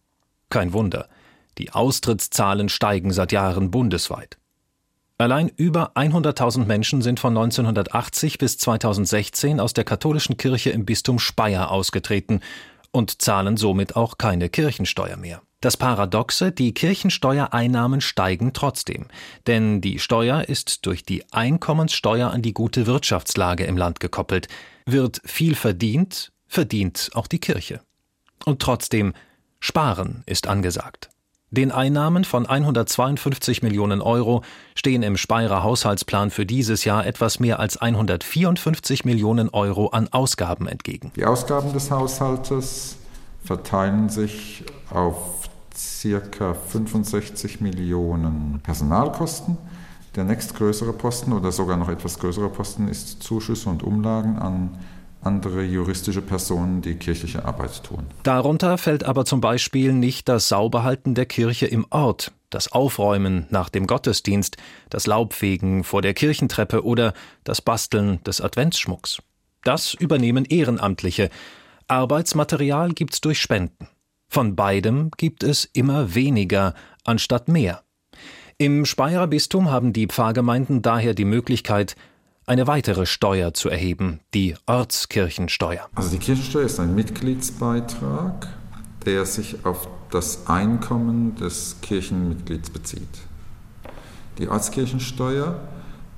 Kein 0.50 0.74
Wunder. 0.74 1.10
Die 1.58 1.72
Austrittszahlen 1.72 2.70
steigen 2.70 3.12
seit 3.12 3.32
Jahren 3.32 3.72
bundesweit. 3.72 4.38
Allein 5.18 5.48
über 5.48 5.96
100.000 5.96 6.66
Menschen 6.66 7.02
sind 7.02 7.22
von 7.22 7.38
1980 7.38 8.38
bis 8.38 8.58
2016 8.58 9.62
aus 9.62 9.72
der 9.72 9.86
katholischen 9.86 10.36
Kirche 10.36 10.72
im 10.72 10.86
Bistum 10.86 11.20
Speyer 11.20 11.72
ausgetreten 11.72 12.42
und 12.92 13.22
zahlen 13.22 13.56
somit 13.56 13.96
auch 13.96 14.18
keine 14.18 14.50
Kirchensteuer 14.50 15.16
mehr. 15.16 15.42
Das 15.62 15.78
Paradoxe, 15.78 16.52
die 16.52 16.74
Kirchensteuereinnahmen 16.74 18.02
steigen 18.02 18.54
trotzdem, 18.54 19.08
denn 19.48 19.82
die 19.82 20.00
Steuer 20.00 20.44
ist 20.44 20.86
durch 20.86 21.04
die 21.04 21.24
Einkommenssteuer 21.32 22.30
an 22.30 22.42
die 22.42 22.54
gute 22.54 22.86
Wirtschaftslage 22.86 23.64
im 23.64 23.78
Land 23.78 24.00
gekoppelt. 24.00 24.48
Wird 24.86 25.22
viel 25.26 25.56
verdient, 25.56 26.34
verdient 26.46 27.10
auch 27.16 27.28
die 27.28 27.40
Kirche. 27.40 27.80
Und 28.46 28.62
trotzdem, 28.62 29.14
Sparen 29.66 30.22
ist 30.28 30.46
angesagt. 30.46 31.10
Den 31.50 31.72
Einnahmen 31.72 32.24
von 32.24 32.46
152 32.46 33.64
Millionen 33.64 34.00
Euro 34.00 34.44
stehen 34.76 35.02
im 35.02 35.18
Speyerer 35.18 35.64
Haushaltsplan 35.64 36.30
für 36.30 36.46
dieses 36.46 36.86
Jahr 36.86 37.04
etwas 37.08 37.40
mehr 37.40 37.60
als 37.60 37.76
154 37.76 39.06
Millionen 39.06 39.50
Euro 39.50 39.88
an 39.88 40.08
Ausgaben 40.10 40.68
entgegen. 40.68 41.12
Die 41.16 41.26
Ausgaben 41.26 41.74
des 41.74 41.90
Haushaltes 41.90 42.98
verteilen 43.44 44.10
sich 44.10 44.64
auf 44.92 45.50
circa 45.76 46.54
65 46.54 47.60
Millionen 47.60 48.60
Personalkosten. 48.62 49.58
Der 50.16 50.26
nächstgrößere 50.26 50.94
Posten 50.94 51.34
oder 51.34 51.52
sogar 51.52 51.78
noch 51.78 51.90
etwas 51.90 52.20
größere 52.20 52.50
Posten 52.50 52.88
ist 52.88 53.24
Zuschüsse 53.24 53.68
und 53.72 53.82
Umlagen 53.82 54.38
an 54.38 54.78
andere 55.26 55.64
juristische 55.64 56.22
Personen, 56.22 56.82
die 56.82 56.96
kirchliche 56.96 57.46
Arbeit 57.46 57.84
tun. 57.84 58.06
Darunter 58.24 58.78
fällt 58.78 59.04
aber 59.04 59.26
zum 59.26 59.42
Beispiel 59.42 59.94
nicht 59.94 60.30
das 60.30 60.50
Sauberhalten 60.50 61.16
der 61.16 61.26
Kirche 61.26 61.66
im 61.66 61.86
Ort, 61.90 62.32
das 62.50 62.72
Aufräumen 62.72 63.48
nach 63.50 63.70
dem 63.70 63.88
Gottesdienst, 63.88 64.58
das 64.90 65.08
Laubfegen 65.08 65.84
vor 65.84 66.02
der 66.02 66.14
Kirchentreppe 66.14 66.86
oder 66.86 67.14
das 67.44 67.62
Basteln 67.62 68.24
des 68.24 68.42
Adventsschmucks. 68.42 69.22
Das 69.64 69.94
übernehmen 69.94 70.46
Ehrenamtliche. 70.46 71.30
Arbeitsmaterial 71.88 72.94
gibt's 72.94 73.22
durch 73.22 73.40
Spenden. 73.40 73.88
Von 74.30 74.56
beidem 74.56 75.12
gibt 75.18 75.44
es 75.44 75.66
immer 75.66 76.16
weniger 76.16 76.74
anstatt 77.04 77.48
mehr. 77.48 77.84
Im 78.58 78.86
Speyerer 78.86 79.28
Bistum 79.28 79.70
haben 79.70 79.92
die 79.92 80.08
Pfarrgemeinden 80.08 80.82
daher 80.82 81.14
die 81.14 81.26
Möglichkeit, 81.26 81.96
eine 82.46 82.68
weitere 82.68 83.06
Steuer 83.06 83.54
zu 83.54 83.70
erheben, 83.70 84.20
die 84.34 84.56
Ortskirchensteuer. 84.66 85.90
Also 85.96 86.12
die 86.12 86.20
Kirchensteuer 86.20 86.66
ist 86.66 86.80
ein 86.80 86.96
Mitgliedsbeitrag, 86.96 88.48
der 89.06 89.26
sich 89.26 89.66
auf 89.66 89.88
das 90.12 90.48
Einkommen 90.48 91.36
des 91.36 91.78
Kirchenmitglieds 91.82 92.70
bezieht. 92.70 93.02
Die 94.38 94.48
Ortskirchensteuer 94.48 95.60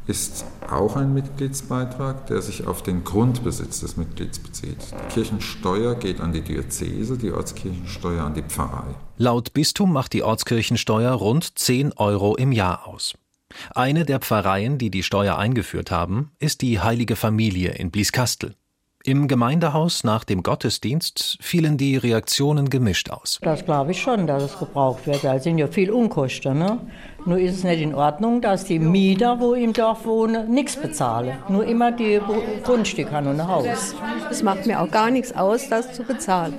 ist 0.07 0.45
auch 0.69 0.95
ein 0.95 1.13
Mitgliedsbeitrag, 1.13 2.27
der 2.27 2.41
sich 2.41 2.65
auf 2.65 2.81
den 2.81 3.03
Grundbesitz 3.03 3.81
des 3.81 3.97
Mitglieds 3.97 4.39
bezieht. 4.39 4.77
Die 4.91 5.13
Kirchensteuer 5.13 5.95
geht 5.95 6.21
an 6.21 6.31
die 6.31 6.41
Diözese, 6.41 7.17
die 7.17 7.31
Ortskirchensteuer 7.31 8.23
an 8.23 8.33
die 8.33 8.43
Pfarrei. 8.43 8.95
Laut 9.17 9.53
Bistum 9.53 9.91
macht 9.91 10.13
die 10.13 10.23
Ortskirchensteuer 10.23 11.11
rund 11.11 11.57
10 11.57 11.93
Euro 11.93 12.35
im 12.35 12.51
Jahr 12.51 12.87
aus. 12.87 13.15
Eine 13.73 14.05
der 14.05 14.19
Pfarreien, 14.19 14.77
die 14.77 14.89
die 14.89 15.03
Steuer 15.03 15.37
eingeführt 15.37 15.91
haben, 15.91 16.31
ist 16.39 16.61
die 16.61 16.79
Heilige 16.79 17.15
Familie 17.15 17.71
in 17.71 17.91
Blieskastel. 17.91 18.55
Im 19.07 19.29
Gemeindehaus 19.29 20.03
nach 20.03 20.25
dem 20.25 20.43
Gottesdienst 20.43 21.37
fielen 21.39 21.77
die 21.77 21.95
Reaktionen 21.95 22.69
gemischt 22.69 23.09
aus. 23.09 23.39
Das 23.41 23.63
glaube 23.63 23.91
ich 23.91 24.01
schon, 24.01 24.27
dass 24.27 24.43
es 24.43 24.59
gebraucht 24.59 25.07
wird. 25.07 25.23
Da 25.23 25.39
sind 25.39 25.59
ja 25.59 25.67
viel 25.67 25.91
Unkosten. 25.91 26.57
Ne? 26.59 26.77
Nur 27.25 27.39
ist 27.39 27.55
es 27.55 27.63
nicht 27.63 27.79
in 27.79 27.95
Ordnung, 27.95 28.41
dass 28.41 28.65
die 28.65 28.79
Mieter, 28.79 29.39
wo 29.39 29.53
im 29.53 29.71
Dorf 29.71 30.05
wohnen, 30.05 30.51
nichts 30.51 30.75
bezahlen. 30.75 31.37
Nur 31.47 31.65
immer 31.65 31.93
die 31.93 32.19
Grundstücke 32.65 33.17
und 33.17 33.27
ein 33.27 33.47
Haus. 33.47 33.95
Es 34.29 34.43
macht 34.43 34.65
mir 34.65 34.81
auch 34.81 34.91
gar 34.91 35.09
nichts 35.09 35.33
aus, 35.33 35.69
das 35.69 35.93
zu 35.93 36.03
bezahlen. 36.03 36.55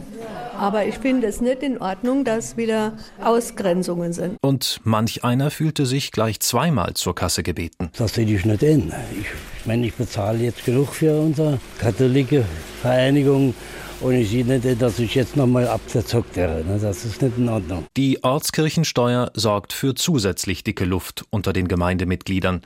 Aber 0.59 0.85
ich 0.85 0.99
finde 0.99 1.29
es 1.29 1.41
nicht 1.41 1.63
in 1.63 1.79
Ordnung, 1.81 2.25
dass 2.25 2.57
wieder 2.57 2.95
Ausgrenzungen 3.23 4.13
sind. 4.13 4.37
Und 4.43 4.81
manch 4.83 5.23
einer 5.23 5.53
fühlte 5.53 5.87
sich 5.87 6.11
gleich 6.11 6.41
zweimal 6.41 6.95
zur 6.95 7.15
Kasse 7.15 7.45
gebeten. 7.45 7.91
Das 7.97 8.15
sehe 8.15 8.27
ich 8.27 8.45
nicht 8.45 8.65
in. 8.65 8.93
Ich 9.21 9.67
meine, 9.67 9.87
ich 9.87 9.95
bezahle 9.95 10.39
jetzt 10.39 10.65
genug 10.65 10.93
für 10.95 11.15
unsere 11.15 11.61
katholische 11.79 12.45
Vereinigung. 12.83 13.55
Und 14.01 14.15
ich 14.15 14.31
sehe 14.31 14.45
nicht, 14.45 14.83
dass 14.83 14.99
ich 14.99 15.15
jetzt 15.15 15.37
nochmal 15.37 15.69
abzockt 15.69 16.35
wäre. 16.35 16.65
Ne? 16.65 16.79
Das 16.81 17.05
ist 17.05 17.23
nicht 17.23 17.39
in 17.39 17.49
Ordnung. 17.49 17.87
Die 17.97 18.23
Ortskirchensteuer 18.25 19.31
sorgt 19.35 19.73
für 19.73 19.95
zusätzlich 19.95 20.65
dicke 20.65 20.85
Luft 20.85 21.25
unter 21.31 21.53
den 21.53 21.69
Gemeindemitgliedern. 21.69 22.63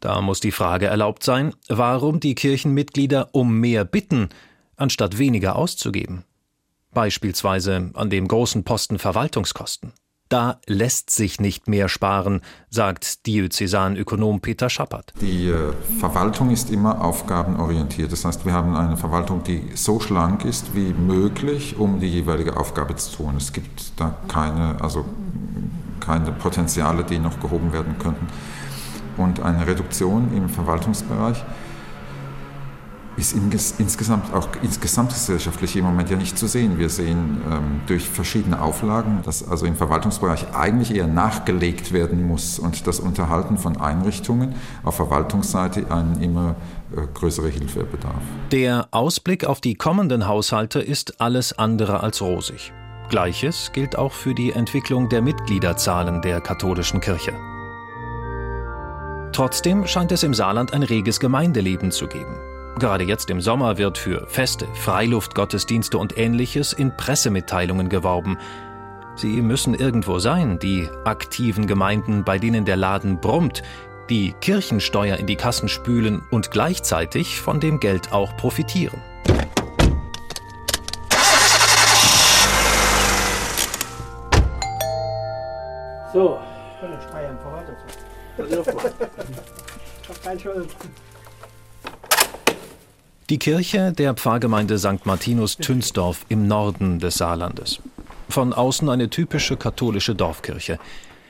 Da 0.00 0.20
muss 0.20 0.40
die 0.40 0.52
Frage 0.52 0.86
erlaubt 0.86 1.24
sein, 1.24 1.54
warum 1.68 2.20
die 2.20 2.34
Kirchenmitglieder 2.34 3.30
um 3.32 3.58
mehr 3.58 3.86
bitten, 3.86 4.28
anstatt 4.76 5.16
weniger 5.16 5.56
auszugeben. 5.56 6.24
Beispielsweise 6.92 7.90
an 7.94 8.10
dem 8.10 8.28
großen 8.28 8.64
Posten 8.64 8.98
Verwaltungskosten. 8.98 9.92
Da 10.32 10.60
lässt 10.66 11.10
sich 11.10 11.40
nicht 11.40 11.68
mehr 11.68 11.90
sparen, 11.90 12.40
sagt 12.70 13.26
Diözesanökonom 13.26 14.40
Peter 14.40 14.70
Schappert. 14.70 15.12
Die 15.20 15.48
äh, 15.48 15.74
Verwaltung 16.00 16.48
ist 16.50 16.70
immer 16.70 17.04
aufgabenorientiert. 17.04 18.10
Das 18.10 18.24
heißt, 18.24 18.46
wir 18.46 18.54
haben 18.54 18.74
eine 18.74 18.96
Verwaltung, 18.96 19.42
die 19.42 19.62
so 19.74 20.00
schlank 20.00 20.46
ist 20.46 20.74
wie 20.74 20.94
möglich, 20.94 21.76
um 21.78 22.00
die 22.00 22.08
jeweilige 22.08 22.56
Aufgabe 22.56 22.96
zu 22.96 23.14
tun. 23.14 23.34
Es 23.36 23.52
gibt 23.52 23.92
da 24.00 24.16
keine, 24.26 24.80
also 24.80 25.04
keine 26.00 26.32
Potenziale, 26.32 27.04
die 27.04 27.18
noch 27.18 27.38
gehoben 27.38 27.74
werden 27.74 27.98
könnten. 27.98 28.26
Und 29.18 29.40
eine 29.40 29.66
Reduktion 29.66 30.34
im 30.34 30.48
Verwaltungsbereich 30.48 31.44
ist 33.16 33.34
insgesamt 33.34 34.32
auch 34.32 34.48
gesamtgesellschaftlich 34.80 35.76
im 35.76 35.84
Moment 35.84 36.10
ja 36.10 36.16
nicht 36.16 36.38
zu 36.38 36.46
sehen. 36.46 36.78
Wir 36.78 36.88
sehen 36.88 37.42
ähm, 37.50 37.80
durch 37.86 38.08
verschiedene 38.08 38.60
Auflagen, 38.60 39.20
dass 39.24 39.46
also 39.46 39.66
im 39.66 39.76
Verwaltungsbereich 39.76 40.54
eigentlich 40.54 40.94
eher 40.94 41.06
nachgelegt 41.06 41.92
werden 41.92 42.26
muss 42.26 42.58
und 42.58 42.86
das 42.86 43.00
Unterhalten 43.00 43.58
von 43.58 43.76
Einrichtungen 43.76 44.54
auf 44.82 44.96
Verwaltungsseite 44.96 45.90
eine 45.90 46.22
immer 46.24 46.56
äh, 46.96 47.02
größere 47.12 47.48
Hilfe 47.48 47.84
bedarf. 47.84 48.22
Der 48.50 48.88
Ausblick 48.92 49.44
auf 49.44 49.60
die 49.60 49.74
kommenden 49.74 50.26
Haushalte 50.26 50.80
ist 50.80 51.20
alles 51.20 51.58
andere 51.58 52.00
als 52.00 52.22
rosig. 52.22 52.72
Gleiches 53.10 53.72
gilt 53.74 53.96
auch 53.96 54.12
für 54.12 54.34
die 54.34 54.52
Entwicklung 54.52 55.10
der 55.10 55.20
Mitgliederzahlen 55.20 56.22
der 56.22 56.40
katholischen 56.40 57.00
Kirche. 57.00 57.34
Trotzdem 59.32 59.86
scheint 59.86 60.12
es 60.12 60.22
im 60.22 60.34
Saarland 60.34 60.72
ein 60.72 60.82
reges 60.82 61.20
Gemeindeleben 61.20 61.90
zu 61.90 62.06
geben. 62.06 62.51
Gerade 62.78 63.04
jetzt 63.04 63.30
im 63.30 63.40
Sommer 63.40 63.78
wird 63.78 63.98
für 63.98 64.26
Feste, 64.26 64.66
Freiluftgottesdienste 64.74 65.98
und 65.98 66.16
ähnliches 66.18 66.72
in 66.72 66.96
Pressemitteilungen 66.96 67.88
geworben. 67.88 68.38
Sie 69.14 69.42
müssen 69.42 69.74
irgendwo 69.74 70.18
sein, 70.18 70.58
die 70.58 70.88
aktiven 71.04 71.66
Gemeinden, 71.66 72.24
bei 72.24 72.38
denen 72.38 72.64
der 72.64 72.76
Laden 72.76 73.20
brummt, 73.20 73.62
die 74.08 74.32
Kirchensteuer 74.40 75.16
in 75.16 75.26
die 75.26 75.36
Kassen 75.36 75.68
spülen 75.68 76.22
und 76.30 76.50
gleichzeitig 76.50 77.40
von 77.40 77.60
dem 77.60 77.78
Geld 77.78 78.12
auch 78.12 78.36
profitieren. 78.36 79.00
So, 86.12 86.40
ich 86.74 86.80
bin 86.80 87.00
Speyer 87.00 87.38
Verwaltungsrat. 87.38 87.98
Ich 90.02 90.08
hab 90.08 90.22
keinen 90.24 90.40
Schuld. 90.40 90.68
Die 93.30 93.38
Kirche 93.38 93.92
der 93.92 94.14
Pfarrgemeinde 94.14 94.78
St. 94.78 95.06
Martinus 95.06 95.56
Tünsdorf 95.56 96.26
im 96.28 96.48
Norden 96.48 96.98
des 96.98 97.14
Saarlandes. 97.14 97.80
Von 98.28 98.52
außen 98.52 98.88
eine 98.88 99.10
typische 99.10 99.56
katholische 99.56 100.14
Dorfkirche. 100.16 100.78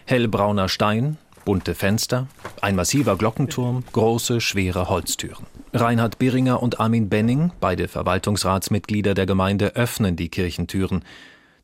Hellbrauner 0.07 0.71
Stein, 0.71 1.19
bunte 1.45 1.75
Fenster, 1.75 2.29
ein 2.63 2.77
massiver 2.77 3.17
Glockenturm, 3.17 3.85
große, 3.93 4.41
schwere 4.41 4.89
Holztüren. 4.89 5.47
Reinhard 5.75 6.19
Biringer 6.19 6.63
und 6.63 6.81
Armin 6.81 7.11
Benning, 7.11 7.53
beide 7.61 7.89
Verwaltungsratsmitglieder 7.89 9.13
der 9.13 9.27
Gemeinde, 9.27 9.77
öffnen 9.77 10.17
die 10.17 10.31
Kirchentüren. 10.31 11.05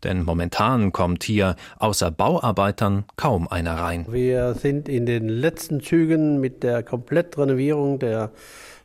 Denn 0.05 0.23
momentan 0.23 0.93
kommt 0.93 1.25
hier 1.25 1.57
außer 1.79 2.11
Bauarbeitern 2.11 3.05
kaum 3.17 3.49
einer 3.49 3.77
rein. 3.79 4.07
Wir 4.09 4.55
sind 4.55 4.89
in 4.89 5.07
den 5.07 5.29
letzten 5.29 5.81
Zügen 5.81 6.39
mit 6.39 6.63
der 6.63 6.83
Komplettrenovierung 6.85 7.99
der 7.99 8.31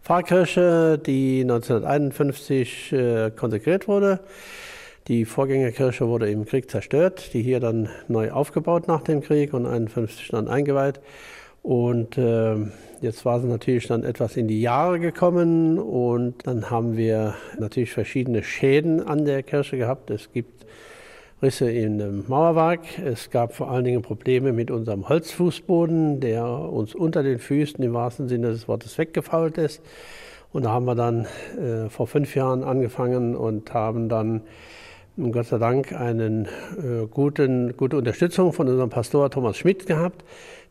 Pfarrkirche, 0.03 0.97
die 0.97 1.41
1951 1.41 2.91
äh, 2.91 3.31
konsekriert 3.31 3.87
wurde. 3.87 4.19
Die 5.07 5.23
Vorgängerkirche 5.23 6.07
wurde 6.07 6.29
im 6.29 6.45
Krieg 6.45 6.69
zerstört, 6.69 7.33
die 7.33 7.41
hier 7.41 7.61
dann 7.61 7.87
neu 8.09 8.31
aufgebaut 8.31 8.89
nach 8.89 9.01
dem 9.01 9.21
Krieg 9.21 9.53
und 9.53 9.65
1951 9.65 10.27
dann 10.29 10.49
eingeweiht. 10.49 10.99
Und 11.61 12.17
äh, 12.17 12.55
jetzt 12.99 13.23
war 13.23 13.39
sie 13.39 13.47
natürlich 13.47 13.87
dann 13.87 14.03
etwas 14.03 14.35
in 14.35 14.49
die 14.49 14.59
Jahre 14.59 14.99
gekommen 14.99 15.79
und 15.79 16.45
dann 16.47 16.69
haben 16.69 16.97
wir 16.97 17.35
natürlich 17.57 17.91
verschiedene 17.91 18.43
Schäden 18.43 19.01
an 19.01 19.23
der 19.23 19.41
Kirche 19.41 19.77
gehabt. 19.77 20.09
Es 20.09 20.33
gibt 20.33 20.65
Risse 21.43 21.69
in 21.69 21.97
dem 21.97 22.23
Mauerwerk. 22.27 22.99
Es 22.99 23.29
gab 23.29 23.53
vor 23.53 23.69
allen 23.69 23.83
Dingen 23.83 24.01
Probleme 24.01 24.53
mit 24.53 24.71
unserem 24.71 25.09
Holzfußboden, 25.09 26.21
der 26.21 26.45
uns 26.47 26.95
unter 26.95 27.21
den 27.21 27.37
Füßen 27.37 27.83
im 27.83 27.93
wahrsten 27.93 28.29
Sinne 28.29 28.47
des 28.47 28.69
Wortes 28.69 28.97
weggefault 28.97 29.57
ist. 29.57 29.81
Und 30.53 30.63
da 30.63 30.71
haben 30.71 30.85
wir 30.85 30.95
dann 30.95 31.27
äh, 31.59 31.89
vor 31.89 32.07
fünf 32.07 32.33
Jahren 32.33 32.63
angefangen 32.63 33.35
und 33.35 33.73
haben 33.73 34.07
dann 34.07 34.41
Gott 35.17 35.47
sei 35.47 35.57
Dank 35.57 35.91
eine 35.91 36.47
äh, 36.77 37.05
gute 37.07 37.45
Unterstützung 37.77 38.53
von 38.53 38.69
unserem 38.69 38.89
Pastor 38.89 39.29
Thomas 39.29 39.57
Schmidt 39.57 39.85
gehabt, 39.85 40.23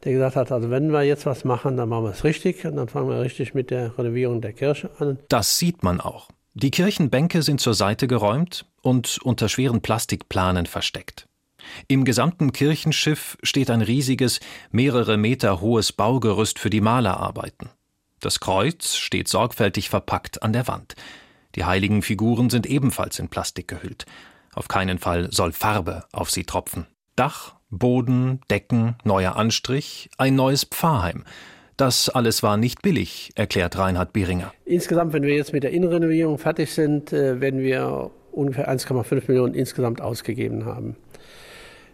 der 0.05 0.13
gesagt 0.13 0.37
hat, 0.37 0.51
also 0.51 0.71
wenn 0.71 0.91
wir 0.91 1.03
jetzt 1.03 1.27
was 1.27 1.45
machen, 1.45 1.77
dann 1.77 1.91
machen 1.91 2.05
wir 2.05 2.11
es 2.11 2.25
richtig 2.25 2.65
und 2.65 2.77
dann 2.77 2.89
fangen 2.89 3.11
wir 3.11 3.21
richtig 3.21 3.55
mit 3.55 3.71
der 3.71 3.97
Renovierung 3.99 4.41
der 4.41 4.53
Kirche 4.53 4.89
an. 4.99 5.19
Das 5.29 5.59
sieht 5.59 5.83
man 5.83 6.01
auch. 6.01 6.29
Die 6.55 6.71
Kirchenbänke 6.71 7.43
sind 7.43 7.61
zur 7.63 7.73
Seite 7.73 8.07
geräumt 8.07 8.67
und 8.83 9.19
unter 9.23 9.49
schweren 9.49 9.81
Plastikplanen 9.81 10.67
versteckt. 10.67 11.27
Im 11.89 12.05
gesamten 12.05 12.53
Kirchenschiff 12.53 13.39
steht 13.43 13.71
ein 13.71 13.81
riesiges, 13.81 14.41
mehrere 14.71 15.17
Meter 15.17 15.63
hohes 15.63 15.93
Baugerüst 15.93 16.59
für 16.59 16.69
die 16.69 16.83
Malerarbeiten. 16.83 17.71
Das 18.21 18.39
Kreuz 18.39 18.97
steht 18.97 19.29
sorgfältig 19.29 19.89
verpackt 19.89 20.43
an 20.43 20.53
der 20.53 20.69
Wand. 20.69 20.95
Die 21.55 21.65
heiligen 21.65 22.03
Figuren 22.03 22.51
sind 22.51 22.67
ebenfalls 22.67 23.19
in 23.19 23.29
Plastik 23.29 23.69
gehüllt. 23.69 24.05
Auf 24.55 24.69
keinen 24.69 24.99
Fall 24.99 25.33
soll 25.33 25.53
Farbe 25.53 26.05
auf 26.13 26.31
sie 26.31 26.45
tropfen. 26.45 26.87
Dach, 27.17 27.55
Boden, 27.71 28.41
Decken, 28.51 28.97
neuer 29.05 29.37
Anstrich, 29.37 30.11
ein 30.19 30.35
neues 30.35 30.65
Pfarrheim. 30.65 31.25
Das 31.77 32.09
alles 32.09 32.43
war 32.43 32.57
nicht 32.57 32.83
billig, 32.83 33.31
erklärt 33.35 33.79
Reinhard 33.79 34.13
Beringer. 34.13 34.53
Insgesamt, 34.65 35.13
wenn 35.13 35.23
wir 35.23 35.35
jetzt 35.35 35.53
mit 35.53 35.63
der 35.63 35.71
Innenrenovierung 35.71 36.39
fertig 36.39 36.73
sind, 36.73 37.13
äh, 37.13 37.41
werden 37.41 37.61
wir 37.61 38.11
ungefähr 38.31 38.69
1,5 38.69 39.29
Millionen 39.29 39.55
insgesamt 39.55 40.01
ausgegeben 40.01 40.65
haben. 40.65 40.97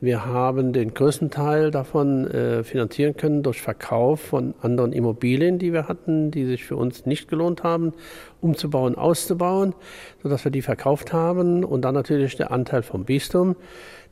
Wir 0.01 0.27
haben 0.27 0.73
den 0.73 0.95
größten 0.95 1.31
Teil 1.31 1.73
davon 1.73 2.29
äh, 2.29 2.63
finanzieren 2.63 3.17
können 3.17 3.43
durch 3.43 3.61
Verkauf 3.61 4.21
von 4.21 4.55
anderen 4.63 4.93
Immobilien, 4.93 5.59
die 5.59 5.73
wir 5.73 5.89
hatten, 5.89 6.31
die 6.31 6.45
sich 6.45 6.65
für 6.65 6.77
uns 6.77 7.05
nicht 7.05 7.29
gelohnt 7.29 7.65
haben, 7.65 7.93
umzubauen, 8.41 8.95
auszubauen, 8.95 9.75
sodass 10.23 10.45
wir 10.45 10.53
die 10.53 10.63
verkauft 10.63 11.13
haben. 11.13 11.65
Und 11.65 11.83
dann 11.83 11.95
natürlich 11.95 12.37
der 12.37 12.53
Anteil 12.53 12.85
vom 12.85 13.07
Bistum, 13.07 13.57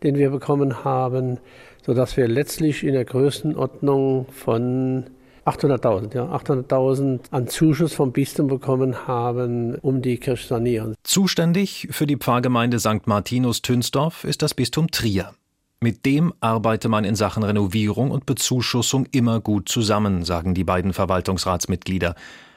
den 0.03 0.17
wir 0.17 0.31
bekommen 0.31 0.83
haben, 0.83 1.39
sodass 1.85 2.17
wir 2.17 2.27
letztlich 2.27 2.83
in 2.83 2.95
der 2.95 3.05
Größenordnung 3.05 4.27
von 4.33 5.05
800.000, 5.47 6.15
ja, 6.15 6.25
800.000 6.25 7.21
an 7.31 7.47
Zuschuss 7.47 7.95
vom 7.95 8.13
Bistum 8.13 8.49
bekommen 8.49 9.07
haben, 9.07 9.77
um 9.77 10.03
die 10.03 10.19
Kirche 10.19 10.49
sanieren. 10.49 10.95
Zuständig 11.05 11.89
für 11.93 12.07
die 12.07 12.17
Pfarrgemeinde 12.17 12.81
St. 12.81 13.07
Martinus 13.07 13.63
Tünsdorf 13.63 14.25
ist 14.25 14.43
das 14.43 14.55
Bistum 14.55 14.91
Trier. 14.91 15.33
Mit 15.81 16.05
dem 16.05 16.33
arbeite 16.41 16.89
man 16.89 17.05
in 17.05 17.15
Sachen 17.15 17.45
Renovierung 17.45 18.11
und 18.11 18.27
Bezuschussung 18.27 19.07
immer 19.13 19.41
gut 19.41 19.69
zusammen, 19.69 20.25
sagen 20.25 20.55
die 20.55 20.65
beiden 20.65 20.93
Verwaltungsratsmitglieder, 20.93 22.15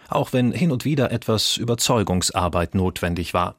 auch 0.07 0.33
wenn 0.33 0.51
hin 0.51 0.71
und 0.71 0.83
wieder 0.83 1.11
etwas 1.11 1.57
Überzeugungsarbeit 1.57 2.73
notwendig 2.75 3.33
war. 3.33 3.55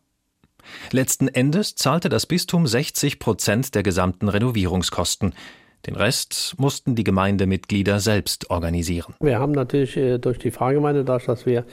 Letzten 0.91 1.29
Endes 1.29 1.75
zahlte 1.75 2.09
das 2.09 2.27
Bistum 2.27 2.67
60 2.67 3.19
Prozent 3.19 3.75
der 3.75 3.83
gesamten 3.83 4.29
Renovierungskosten. 4.29 5.35
Den 5.87 5.97
Rest 5.97 6.57
mussten 6.59 6.95
die 6.95 7.05
Gemeindemitglieder 7.05 8.01
selbst 8.01 8.51
organisieren. 8.51 9.15
Wir 9.21 9.39
haben 9.39 9.53
natürlich 9.53 9.97
äh, 9.97 10.19
durch 10.19 10.39
die 10.39 10.51
Pfarrgemeinde, 10.51 11.05
dadurch, 11.05 11.25
dass 11.25 11.47
wir 11.47 11.65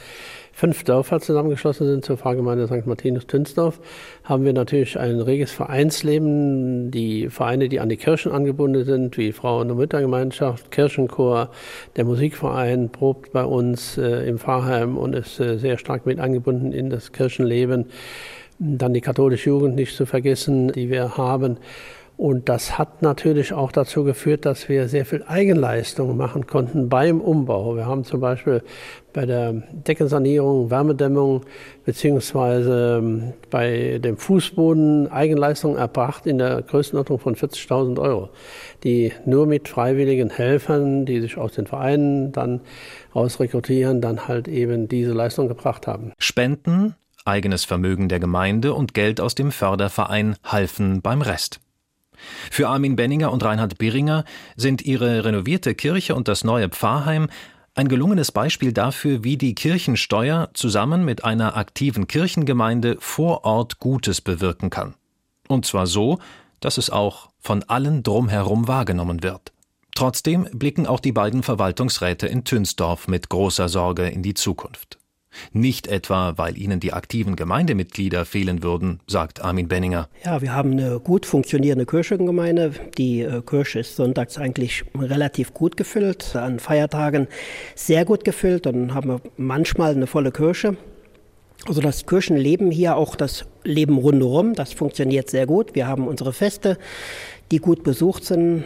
fünf 0.54 0.86
Dörfer 0.86 1.20
zusammengeschlossen 1.20 1.86
sind 1.86 2.06
zur 2.06 2.18
Pfarrgemeinde 2.18 2.68
St. 2.68 2.88
Martinus-Tünsdorf, 2.88 3.82
haben 4.24 4.46
wir 4.46 4.54
natürlich 4.54 4.98
ein 4.98 5.20
reges 5.20 5.52
Vereinsleben. 5.52 6.90
Die 6.90 7.30
Vereine, 7.30 7.68
die 7.68 7.82
an 7.82 7.90
die 7.90 7.98
Kirchen 7.98 8.32
angebunden 8.32 8.86
sind, 8.86 9.18
wie 9.18 9.34
Frauen- 9.34 9.70
und 9.70 9.78
Müttergemeinschaft, 9.78 10.72
Kirchenchor, 10.72 11.52
der 11.98 12.06
Musikverein 12.06 12.90
probt 12.90 13.34
bei 13.34 13.44
uns 13.44 13.98
äh, 13.98 14.26
im 14.28 14.40
Pfarrheim 14.40 14.98
und 14.98 15.16
ist 15.16 15.40
äh, 15.42 15.58
sehr 15.58 15.78
stark 15.78 16.06
mit 16.06 16.20
angebunden 16.20 16.72
in 16.72 16.90
das 16.90 17.12
Kirchenleben. 17.12 17.88
Dann 18.58 18.94
die 18.94 19.02
katholische 19.02 19.50
Jugend 19.50 19.76
nicht 19.76 19.96
zu 19.96 20.06
vergessen, 20.06 20.72
die 20.72 20.90
wir 20.90 21.18
haben. 21.18 21.58
Und 22.18 22.50
das 22.50 22.80
hat 22.80 23.04
natürlich 23.04 23.54
auch 23.54 23.72
dazu 23.72 24.04
geführt, 24.04 24.46
dass 24.46 24.68
wir 24.70 24.88
sehr 24.88 25.06
viel 25.06 25.24
Eigenleistung 25.28 26.18
machen 26.18 26.48
konnten 26.48 26.90
beim 26.90 27.22
Umbau. 27.22 27.76
Wir 27.76 27.86
haben 27.86 28.04
zum 28.06 28.22
Beispiel 28.22 28.64
bei 29.14 29.28
der 29.28 29.54
Deckensanierung, 29.54 30.72
Wärmedämmung 30.72 31.42
beziehungsweise 31.86 32.98
ähm, 33.04 33.34
bei 33.52 34.00
dem 34.00 34.18
Fußboden 34.18 35.12
Eigenleistung 35.12 35.78
erbracht 35.78 36.26
in 36.26 36.40
der 36.40 36.64
Größenordnung 36.64 37.20
von 37.20 37.36
40.000 37.36 38.02
Euro, 38.02 38.30
die 38.84 39.14
nur 39.26 39.46
mit 39.46 39.68
freiwilligen 39.68 40.32
Helfern, 40.32 41.06
die 41.06 41.22
sich 41.22 41.38
aus 41.38 41.54
den 41.54 41.68
Vereinen 41.68 42.32
dann 42.32 42.62
ausrekrutieren, 43.14 44.02
dann 44.02 44.28
halt 44.28 44.48
eben 44.48 44.88
diese 44.88 45.14
Leistung 45.14 45.48
gebracht 45.50 45.86
haben. 45.86 46.14
Spenden 46.18 46.96
eigenes 47.26 47.64
Vermögen 47.64 48.10
der 48.10 48.20
Gemeinde 48.20 48.74
und 48.74 48.96
Geld 48.96 49.22
aus 49.22 49.36
dem 49.36 49.52
Förderverein 49.52 50.36
halfen 50.44 51.02
beim 51.04 51.22
Rest. 51.22 51.60
Für 52.52 52.70
Armin 52.70 52.96
Benninger 52.96 53.32
und 53.32 53.44
Reinhard 53.44 53.78
Beringer 53.78 54.26
sind 54.56 54.82
ihre 54.82 55.26
renovierte 55.26 55.76
Kirche 55.76 56.16
und 56.16 56.28
das 56.28 56.44
neue 56.44 56.70
Pfarrheim 56.70 57.28
ein 57.78 57.88
gelungenes 57.88 58.32
Beispiel 58.32 58.74
dafür, 58.74 59.24
wie 59.24 59.38
die 59.38 59.54
Kirchensteuer 59.54 60.50
zusammen 60.54 61.06
mit 61.06 61.24
einer 61.24 61.56
aktiven 61.56 62.08
Kirchengemeinde 62.08 62.98
vor 63.00 63.46
Ort 63.46 63.80
Gutes 63.80 64.20
bewirken 64.20 64.72
kann. 64.72 64.96
Und 65.48 65.66
zwar 65.66 65.86
so, 65.86 66.18
dass 66.60 66.78
es 66.78 66.90
auch 66.90 67.30
von 67.40 67.64
allen 67.64 68.02
drumherum 68.02 68.68
wahrgenommen 68.68 69.22
wird. 69.22 69.54
Trotzdem 69.94 70.48
blicken 70.52 70.88
auch 70.88 71.00
die 71.00 71.12
beiden 71.12 71.44
Verwaltungsräte 71.44 72.28
in 72.28 72.44
Tünsdorf 72.44 73.08
mit 73.08 73.30
großer 73.30 73.70
Sorge 73.70 74.08
in 74.08 74.24
die 74.24 74.34
Zukunft. 74.34 74.98
Nicht 75.54 75.88
etwa, 75.88 76.34
weil 76.38 76.58
ihnen 76.58 76.80
die 76.80 76.94
aktiven 76.94 77.36
Gemeindemitglieder 77.36 78.26
fehlen 78.26 78.64
würden, 78.64 79.00
sagt 79.08 79.44
Armin 79.44 79.68
Benninger. 79.68 80.10
Ja, 80.24 80.42
wir 80.42 80.54
haben 80.54 80.72
eine 80.72 81.00
gut 81.00 81.26
funktionierende 81.26 81.86
Kirchengemeinde. 81.86 82.72
Die 82.98 83.22
äh, 83.22 83.42
Kirche 83.42 83.80
ist 83.80 83.96
sonntags 83.96 84.38
eigentlich 84.38 84.84
relativ 84.98 85.54
gut 85.54 85.78
gefüllt, 85.78 86.36
an 86.36 86.60
Feiertagen 86.60 87.28
sehr 87.76 88.06
gut 88.06 88.24
gefüllt. 88.24 88.66
Dann 88.66 88.94
haben 88.94 89.10
wir 89.10 89.22
manchmal 89.38 89.92
eine 89.92 90.08
volle 90.08 90.32
Kirche. 90.32 90.78
Also 91.66 91.82
das 91.82 92.06
Kirchenleben 92.06 92.72
hier, 92.72 92.96
auch 92.96 93.16
das 93.16 93.46
Leben 93.64 93.98
rundherum, 93.98 94.54
das 94.54 94.74
funktioniert 94.74 95.30
sehr 95.30 95.46
gut. 95.46 95.76
Wir 95.76 95.88
haben 95.88 96.08
unsere 96.08 96.32
Feste, 96.32 96.78
die 97.52 97.60
gut 97.60 97.84
besucht 97.84 98.26
sind, 98.26 98.64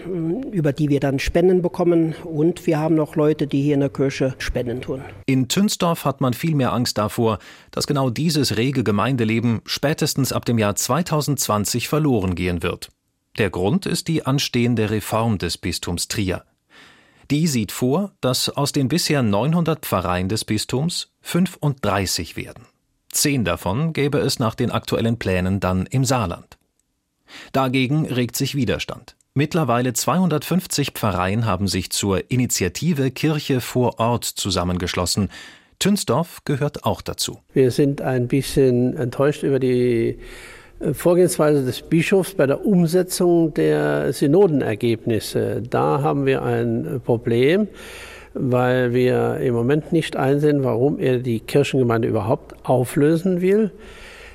über 0.51 0.73
die 0.73 0.89
wir 0.89 0.99
dann 0.99 1.19
Spenden 1.19 1.61
bekommen. 1.61 2.15
Und 2.23 2.65
wir 2.67 2.79
haben 2.79 2.95
noch 2.95 3.15
Leute, 3.15 3.47
die 3.47 3.61
hier 3.61 3.75
in 3.75 3.81
der 3.81 3.89
Kirche 3.89 4.35
Spenden 4.37 4.81
tun. 4.81 5.01
In 5.25 5.47
Tünsdorf 5.47 6.05
hat 6.05 6.21
man 6.21 6.33
viel 6.33 6.55
mehr 6.55 6.73
Angst 6.73 6.97
davor, 6.97 7.39
dass 7.71 7.87
genau 7.87 8.09
dieses 8.09 8.57
rege 8.57 8.83
Gemeindeleben 8.83 9.61
spätestens 9.65 10.33
ab 10.33 10.45
dem 10.45 10.57
Jahr 10.57 10.75
2020 10.75 11.87
verloren 11.87 12.35
gehen 12.35 12.63
wird. 12.63 12.89
Der 13.37 13.49
Grund 13.49 13.85
ist 13.85 14.07
die 14.07 14.25
anstehende 14.25 14.89
Reform 14.89 15.37
des 15.37 15.57
Bistums 15.57 16.07
Trier. 16.07 16.43
Die 17.29 17.47
sieht 17.47 17.71
vor, 17.71 18.11
dass 18.19 18.49
aus 18.49 18.73
den 18.73 18.89
bisher 18.89 19.23
900 19.23 19.85
Pfarreien 19.85 20.27
des 20.27 20.43
Bistums 20.43 21.13
35 21.21 22.35
werden. 22.35 22.65
Zehn 23.09 23.45
davon 23.45 23.93
gäbe 23.93 24.19
es 24.19 24.39
nach 24.39 24.55
den 24.55 24.71
aktuellen 24.71 25.17
Plänen 25.17 25.59
dann 25.61 25.85
im 25.85 26.03
Saarland. 26.03 26.57
Dagegen 27.53 28.05
regt 28.05 28.35
sich 28.35 28.55
Widerstand. 28.55 29.15
Mittlerweile 29.33 29.93
250 29.93 30.91
Pfarreien 30.91 31.45
haben 31.45 31.67
sich 31.67 31.89
zur 31.91 32.29
Initiative 32.29 33.11
Kirche 33.11 33.61
vor 33.61 33.99
Ort 33.99 34.25
zusammengeschlossen. 34.25 35.29
Tünsdorf 35.79 36.39
gehört 36.43 36.83
auch 36.83 37.01
dazu. 37.01 37.39
Wir 37.53 37.71
sind 37.71 38.01
ein 38.01 38.27
bisschen 38.27 38.97
enttäuscht 38.97 39.43
über 39.43 39.59
die 39.59 40.19
äh, 40.81 40.93
Vorgehensweise 40.93 41.63
des 41.63 41.81
Bischofs 41.81 42.33
bei 42.33 42.45
der 42.45 42.65
Umsetzung 42.65 43.53
der 43.53 44.11
Synodenergebnisse. 44.11 45.63
Da 45.67 46.01
haben 46.01 46.25
wir 46.25 46.43
ein 46.43 47.01
Problem, 47.03 47.69
weil 48.33 48.93
wir 48.93 49.37
im 49.37 49.53
Moment 49.53 49.93
nicht 49.93 50.17
einsehen, 50.17 50.63
warum 50.63 50.99
er 50.99 51.19
die 51.19 51.39
Kirchengemeinde 51.39 52.07
überhaupt 52.07 52.53
auflösen 52.63 53.41
will. 53.41 53.71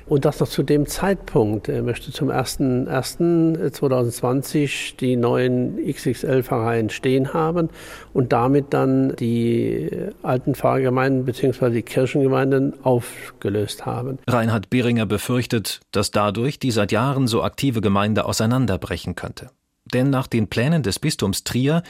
Und 0.09 0.23
das 0.23 0.39
noch 0.39 0.47
zu 0.47 0.63
dem 0.63 0.85
Zeitpunkt. 0.85 1.67
Er 1.67 1.83
möchte 1.83 2.13
zum 2.13 2.29
01.01.2020 2.29 4.95
die 4.97 5.17
neuen 5.17 5.75
XXL-Pfarreien 5.85 6.89
stehen 6.89 7.33
haben 7.33 7.67
und 8.13 8.31
damit 8.31 8.73
dann 8.73 9.17
die 9.17 9.89
alten 10.23 10.55
Pfarrgemeinden 10.55 11.25
bzw. 11.25 11.71
die 11.71 11.81
Kirchengemeinden 11.81 12.73
aufgelöst 12.83 13.85
haben. 13.85 14.19
Reinhard 14.27 14.69
Behringer 14.69 15.05
befürchtet, 15.05 15.81
dass 15.91 16.11
dadurch 16.11 16.57
die 16.59 16.71
seit 16.71 16.93
Jahren 16.93 17.27
so 17.27 17.43
aktive 17.43 17.81
Gemeinde 17.81 18.23
auseinanderbrechen 18.23 19.15
könnte. 19.15 19.49
Denn 19.93 20.09
nach 20.09 20.27
den 20.27 20.47
Plänen 20.47 20.83
des 20.83 20.99
Bistums 20.99 21.43
Trier 21.43 21.83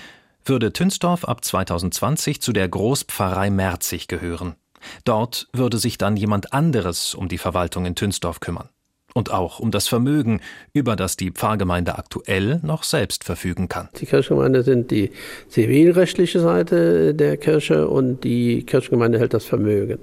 würde 0.43 0.73
Tünsdorf 0.73 1.25
ab 1.25 1.43
2020 1.43 2.41
zu 2.41 2.51
der 2.53 2.67
Großpfarrei 2.67 3.51
Merzig 3.51 4.07
gehören. 4.07 4.55
Dort 5.03 5.47
würde 5.53 5.77
sich 5.77 5.97
dann 5.97 6.17
jemand 6.17 6.53
anderes 6.53 7.13
um 7.15 7.27
die 7.27 7.37
Verwaltung 7.37 7.85
in 7.85 7.95
Tünsdorf 7.95 8.39
kümmern. 8.39 8.69
Und 9.13 9.31
auch 9.31 9.59
um 9.59 9.71
das 9.71 9.87
Vermögen, 9.87 10.41
über 10.73 10.95
das 10.95 11.17
die 11.17 11.31
Pfarrgemeinde 11.31 11.97
aktuell 11.97 12.59
noch 12.61 12.83
selbst 12.83 13.23
verfügen 13.23 13.67
kann. 13.67 13.89
Die 13.99 14.05
Kirchengemeinde 14.05 14.61
sind 14.61 14.91
die 14.91 15.09
zivilrechtliche 15.47 16.39
Seite 16.39 17.15
der 17.15 17.37
Kirche 17.37 17.87
und 17.87 18.23
die 18.23 18.63
Kirchengemeinde 18.63 19.17
hält 19.17 19.33
das 19.33 19.45
Vermögen. 19.45 19.99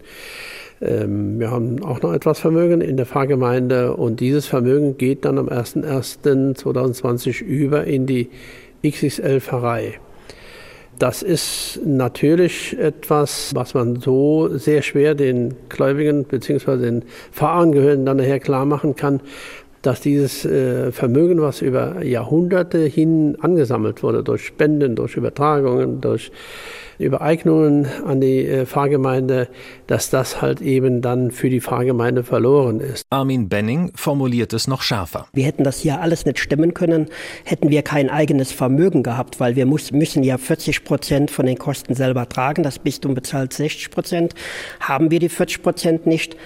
Ähm, 0.80 1.38
wir 1.38 1.50
haben 1.50 1.82
auch 1.84 2.02
noch 2.02 2.12
etwas 2.12 2.40
Vermögen 2.40 2.80
in 2.80 2.96
der 2.96 3.06
Pfarrgemeinde 3.06 3.94
und 3.94 4.18
dieses 4.20 4.46
Vermögen 4.46 4.96
geht 4.98 5.24
dann 5.24 5.38
am 5.38 5.48
01.01.2020 5.48 7.42
über 7.42 7.84
in 7.84 8.06
die 8.06 8.30
XXL-Pfarrei. 8.82 10.00
Das 10.98 11.22
ist 11.22 11.80
natürlich 11.84 12.78
etwas, 12.78 13.52
was 13.54 13.74
man 13.74 14.00
so 14.00 14.56
sehr 14.56 14.82
schwer 14.82 15.14
den 15.14 15.54
Gläubigen 15.68 16.24
bzw. 16.24 16.76
den 16.76 17.04
Pfarrangehörigen 17.32 18.06
dann 18.06 18.18
nachher 18.18 18.38
klar 18.38 18.64
machen 18.64 18.94
kann, 18.94 19.20
dass 19.86 20.00
dieses 20.00 20.44
äh, 20.44 20.92
Vermögen, 20.92 21.40
was 21.40 21.62
über 21.62 22.04
Jahrhunderte 22.04 22.78
hin 22.86 23.36
angesammelt 23.40 24.02
wurde, 24.02 24.22
durch 24.22 24.44
Spenden, 24.44 24.96
durch 24.96 25.16
Übertragungen, 25.16 26.00
durch 26.00 26.32
Übereignungen 26.98 27.86
an 28.06 28.20
die 28.20 28.46
äh, 28.46 28.66
Pfarrgemeinde, 28.66 29.48
dass 29.86 30.10
das 30.10 30.40
halt 30.40 30.60
eben 30.60 31.02
dann 31.02 31.30
für 31.30 31.50
die 31.50 31.60
Pfarrgemeinde 31.60 32.22
verloren 32.22 32.80
ist. 32.80 33.06
Armin 33.10 33.48
Benning 33.48 33.92
formuliert 33.94 34.52
es 34.52 34.68
noch 34.68 34.82
schärfer. 34.82 35.26
Wir 35.32 35.44
hätten 35.44 35.64
das 35.64 35.80
hier 35.80 36.00
alles 36.00 36.24
nicht 36.24 36.38
stemmen 36.38 36.74
können, 36.74 37.06
hätten 37.44 37.70
wir 37.70 37.82
kein 37.82 38.10
eigenes 38.10 38.52
Vermögen 38.52 39.02
gehabt, 39.02 39.40
weil 39.40 39.56
wir 39.56 39.66
muss, 39.66 39.92
müssen 39.92 40.22
ja 40.22 40.38
40 40.38 40.84
Prozent 40.84 41.30
von 41.30 41.46
den 41.46 41.58
Kosten 41.58 41.94
selber 41.94 42.28
tragen. 42.28 42.62
Das 42.62 42.78
Bistum 42.78 43.14
bezahlt 43.14 43.52
60 43.52 43.90
Prozent. 43.90 44.34
Haben 44.80 45.10
wir 45.10 45.18
die 45.18 45.28
40 45.28 45.62
Prozent 45.62 46.06
nicht, 46.06 46.36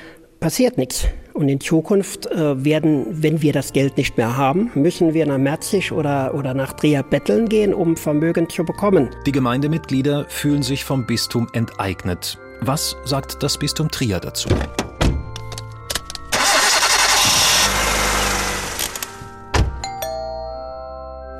passiert 0.40 0.78
nichts. 0.78 1.06
Und 1.34 1.48
in 1.48 1.60
Zukunft 1.60 2.26
äh, 2.26 2.64
werden, 2.64 3.06
wenn 3.10 3.42
wir 3.42 3.52
das 3.52 3.72
Geld 3.72 3.96
nicht 3.96 4.16
mehr 4.16 4.36
haben, 4.36 4.70
müssen 4.74 5.14
wir 5.14 5.24
nach 5.24 5.38
Merzig 5.38 5.92
oder, 5.92 6.34
oder 6.34 6.52
nach 6.52 6.72
Trier 6.72 7.04
betteln 7.04 7.48
gehen, 7.48 7.72
um 7.72 7.96
Vermögen 7.96 8.48
zu 8.48 8.64
bekommen. 8.64 9.10
Die 9.24 9.32
Gemeindemitglieder 9.32 10.26
fühlen 10.28 10.62
sich 10.62 10.84
vom 10.84 11.06
Bistum 11.06 11.46
enteignet. 11.52 12.38
Was 12.60 12.96
sagt 13.04 13.42
das 13.42 13.56
Bistum 13.56 13.88
Trier 13.88 14.18
dazu? 14.18 14.48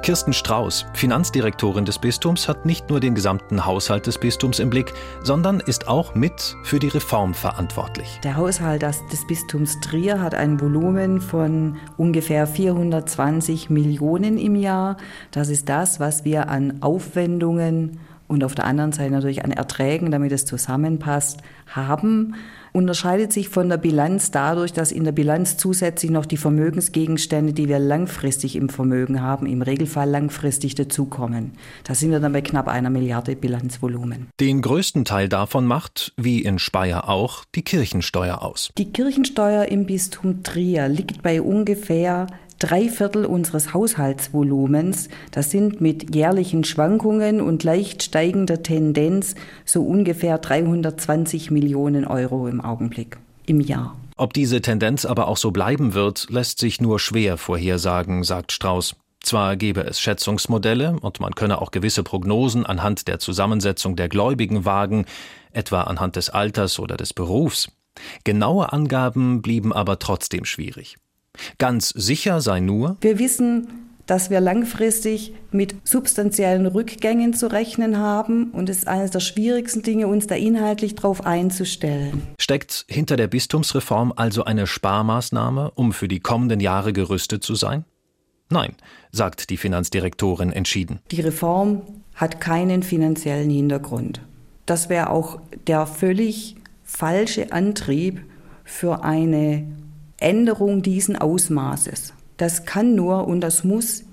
Kirsten 0.08 0.32
Strauß, 0.32 0.86
Finanzdirektorin 0.94 1.84
des 1.84 1.98
Bistums, 1.98 2.48
hat 2.48 2.64
nicht 2.64 2.88
nur 2.88 2.98
den 2.98 3.14
gesamten 3.14 3.66
Haushalt 3.66 4.06
des 4.06 4.16
Bistums 4.16 4.58
im 4.58 4.70
Blick, 4.70 4.94
sondern 5.22 5.60
ist 5.60 5.86
auch 5.86 6.14
mit 6.14 6.56
für 6.62 6.78
die 6.78 6.88
Reform 6.88 7.34
verantwortlich. 7.34 8.18
Der 8.24 8.38
Haushalt 8.38 8.80
des 8.80 9.26
Bistums 9.26 9.78
Trier 9.80 10.22
hat 10.22 10.34
ein 10.34 10.62
Volumen 10.62 11.20
von 11.20 11.76
ungefähr 11.98 12.46
420 12.46 13.68
Millionen 13.68 14.38
im 14.38 14.54
Jahr. 14.54 14.96
Das 15.30 15.50
ist 15.50 15.68
das, 15.68 16.00
was 16.00 16.24
wir 16.24 16.48
an 16.48 16.78
Aufwendungen 16.80 18.00
und 18.28 18.44
auf 18.44 18.54
der 18.54 18.64
anderen 18.64 18.92
Seite 18.92 19.10
natürlich 19.10 19.44
an 19.44 19.50
Erträgen, 19.50 20.10
damit 20.10 20.32
es 20.32 20.46
zusammenpasst, 20.46 21.42
haben 21.66 22.34
unterscheidet 22.72 23.33
sich 23.33 23.48
von 23.48 23.68
der 23.68 23.76
Bilanz 23.76 24.31
dadurch, 24.31 24.72
dass 24.72 24.92
in 24.92 25.04
der 25.04 25.12
Bilanz 25.12 25.57
zusätzlich 25.57 26.11
noch 26.11 26.26
die 26.26 26.37
Vermögensgegenstände, 26.37 27.52
die 27.52 27.68
wir 27.68 27.78
langfristig 27.78 28.57
im 28.57 28.68
Vermögen 28.68 29.22
haben, 29.22 29.46
im 29.46 29.62
Regelfall 29.62 30.09
langfristig 30.09 30.74
dazukommen. 30.74 31.52
Da 31.85 31.94
sind 31.94 32.11
wir 32.11 32.20
dann 32.20 32.33
bei 32.33 32.42
knapp 32.42 32.68
einer 32.68 32.90
Milliarde 32.90 33.37
Bilanzvolumen. 33.37 34.28
Den 34.40 34.62
größten 34.62 35.04
Teil 35.04 35.28
davon 35.28 35.66
macht, 35.66 36.12
wie 36.16 36.42
in 36.42 36.59
Speyer 36.59 37.09
auch, 37.09 37.44
die 37.54 37.62
Kirchensteuer 37.62 38.42
aus. 38.42 38.70
Die 38.78 38.92
Kirchensteuer 38.92 39.66
im 39.66 39.87
Bistum 39.87 40.42
Trier 40.42 40.88
liegt 40.88 41.22
bei 41.22 41.42
ungefähr 41.42 42.26
drei 42.58 42.88
Viertel 42.88 43.24
unseres 43.24 43.72
Haushaltsvolumens. 43.74 45.08
Das 45.30 45.50
sind 45.50 45.80
mit 45.80 46.14
jährlichen 46.14 46.64
Schwankungen 46.64 47.40
und 47.40 47.64
leicht 47.64 48.02
steigender 48.02 48.62
Tendenz 48.62 49.34
so 49.64 49.82
ungefähr 49.82 50.38
320 50.38 51.50
Millionen 51.50 52.04
Euro 52.04 52.48
im 52.48 52.60
Augenblick 52.60 53.18
im 53.46 53.60
Jahr. 53.60 53.96
Ob 54.16 54.32
diese 54.32 54.60
Tendenz 54.60 55.04
aber 55.04 55.28
auch 55.28 55.36
so 55.36 55.52
bleiben 55.52 55.94
wird, 55.94 56.26
lässt 56.28 56.58
sich 56.58 56.80
nur 56.80 56.98
schwer 56.98 57.36
vorhersagen, 57.36 58.24
sagt 58.24 58.52
Strauß. 58.52 58.96
Zwar 59.20 59.56
gebe 59.56 59.82
es 59.82 60.00
Schätzungsmodelle 60.00 60.96
und 61.00 61.20
man 61.20 61.34
könne 61.34 61.60
auch 61.60 61.70
gewisse 61.70 62.02
Prognosen 62.02 62.66
anhand 62.66 63.08
der 63.08 63.18
Zusammensetzung 63.18 63.94
der 63.96 64.08
Gläubigen 64.08 64.64
wagen, 64.64 65.06
etwa 65.52 65.82
anhand 65.82 66.16
des 66.16 66.30
Alters 66.30 66.78
oder 66.78 66.96
des 66.96 67.14
Berufs. 67.14 67.70
Genaue 68.24 68.72
Angaben 68.72 69.42
blieben 69.42 69.72
aber 69.72 69.98
trotzdem 69.98 70.44
schwierig. 70.44 70.96
Ganz 71.59 71.90
sicher 71.90 72.40
sei 72.40 72.61
nur, 72.61 72.96
wir 73.01 73.18
wissen, 73.18 73.88
dass 74.09 74.31
wir 74.31 74.40
langfristig 74.40 75.35
mit 75.53 75.77
substanziellen 75.85 76.66
Rückgängen 76.66 77.35
zu 77.35 77.46
rechnen 77.53 77.98
haben. 77.98 78.51
Und 78.53 78.70
es 78.70 78.79
ist 78.79 78.88
eines 78.88 79.11
der 79.11 79.20
schwierigsten 79.20 79.83
Dinge, 79.83 80.09
uns 80.09 80.27
da 80.27 80.35
inhaltlich 80.35 80.94
drauf 80.94 81.27
einzustellen. 81.27 82.22
Steckt 82.40 82.87
hinter 82.88 83.16
der 83.16 83.29
Bistumsreform 83.29 84.14
also 84.16 84.44
eine 84.44 84.66
Sparmaßnahme, 84.66 85.72
um 85.74 85.92
für 85.92 86.09
die 86.09 86.20
kommenden 86.20 86.61
Jahre 86.61 86.94
gerüstet 86.94 87.44
zu 87.44 87.55
sein? 87.55 87.85
Nein, 88.51 88.74
sagt 89.12 89.51
die 89.51 89.59
Finanzdirektorin 89.59 90.53
entschieden. 90.53 91.01
Die 91.11 91.20
Reform 91.20 91.83
hat 92.14 92.40
keinen 92.40 92.83
finanziellen 92.83 93.51
Hintergrund. 93.51 94.22
Das 94.64 94.88
wäre 94.88 95.11
auch 95.11 95.38
der 95.66 95.87
völlig 95.87 96.57
falsche 96.83 97.53
Antrieb 97.53 98.22
für 98.64 99.05
eine 99.05 99.66
Änderung 100.18 100.83
diesen 100.83 101.16
Ausmaßes. 101.16 102.12
Das 102.37 102.64
kann 102.64 102.94
nur 102.94 103.26
und 103.26 103.40
das 103.40 103.64
muss 103.64 104.04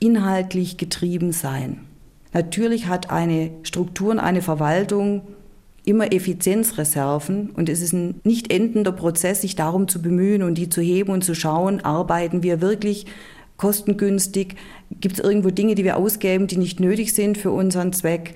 inhaltlich 0.00 0.76
getrieben 0.76 1.32
sein. 1.32 1.80
Natürlich 2.32 2.86
hat 2.86 3.10
eine 3.10 3.50
Struktur 3.62 4.10
und 4.10 4.18
eine 4.18 4.42
Verwaltung 4.42 5.22
immer 5.84 6.12
Effizienzreserven 6.12 7.50
und 7.50 7.68
es 7.68 7.82
ist 7.82 7.92
ein 7.92 8.20
nicht 8.24 8.52
endender 8.52 8.92
Prozess, 8.92 9.40
sich 9.40 9.56
darum 9.56 9.88
zu 9.88 10.00
bemühen 10.00 10.42
und 10.42 10.56
die 10.56 10.68
zu 10.68 10.80
heben 10.80 11.12
und 11.12 11.24
zu 11.24 11.34
schauen, 11.34 11.80
arbeiten 11.80 12.42
wir 12.42 12.60
wirklich 12.60 13.06
kostengünstig, 13.56 14.56
gibt 15.00 15.18
es 15.18 15.24
irgendwo 15.24 15.50
Dinge, 15.50 15.74
die 15.74 15.84
wir 15.84 15.96
ausgeben, 15.96 16.46
die 16.46 16.56
nicht 16.56 16.80
nötig 16.80 17.14
sind 17.14 17.36
für 17.36 17.50
unseren 17.50 17.92
Zweck. 17.92 18.34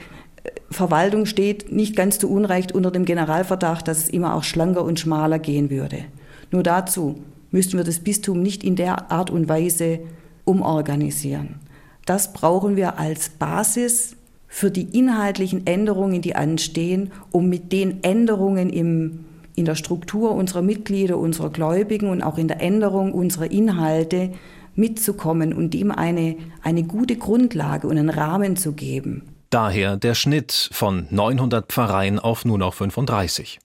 Verwaltung 0.70 1.26
steht 1.26 1.72
nicht 1.72 1.96
ganz 1.96 2.18
zu 2.18 2.30
Unrecht 2.30 2.72
unter 2.72 2.90
dem 2.90 3.04
Generalverdacht, 3.04 3.88
dass 3.88 3.98
es 3.98 4.08
immer 4.08 4.34
auch 4.34 4.44
schlanker 4.44 4.84
und 4.84 5.00
schmaler 5.00 5.38
gehen 5.38 5.70
würde. 5.70 6.04
Nur 6.50 6.62
dazu 6.62 7.22
müssten 7.50 7.76
wir 7.76 7.84
das 7.84 8.00
Bistum 8.00 8.42
nicht 8.42 8.64
in 8.64 8.76
der 8.76 9.10
Art 9.10 9.30
und 9.30 9.48
Weise 9.48 10.00
umorganisieren. 10.44 11.60
Das 12.04 12.32
brauchen 12.32 12.76
wir 12.76 12.98
als 12.98 13.30
Basis 13.30 14.16
für 14.46 14.70
die 14.70 14.96
inhaltlichen 14.96 15.66
Änderungen, 15.66 16.22
die 16.22 16.36
anstehen, 16.36 17.12
um 17.32 17.48
mit 17.48 17.72
den 17.72 18.02
Änderungen 18.02 18.70
im, 18.70 19.24
in 19.54 19.64
der 19.64 19.74
Struktur 19.74 20.32
unserer 20.32 20.62
Mitglieder, 20.62 21.18
unserer 21.18 21.50
Gläubigen 21.50 22.08
und 22.08 22.22
auch 22.22 22.38
in 22.38 22.48
der 22.48 22.60
Änderung 22.60 23.12
unserer 23.12 23.50
Inhalte 23.50 24.32
mitzukommen 24.76 25.52
und 25.52 25.74
ihm 25.74 25.90
eine, 25.90 26.36
eine 26.62 26.84
gute 26.84 27.16
Grundlage 27.16 27.88
und 27.88 27.98
einen 27.98 28.10
Rahmen 28.10 28.56
zu 28.56 28.72
geben. 28.72 29.22
Daher 29.50 29.96
der 29.96 30.14
Schnitt 30.14 30.70
von 30.72 31.06
900 31.10 31.72
Pfarreien 31.72 32.18
auf 32.18 32.44
nur 32.44 32.58
noch 32.58 32.74
35. 32.74 33.58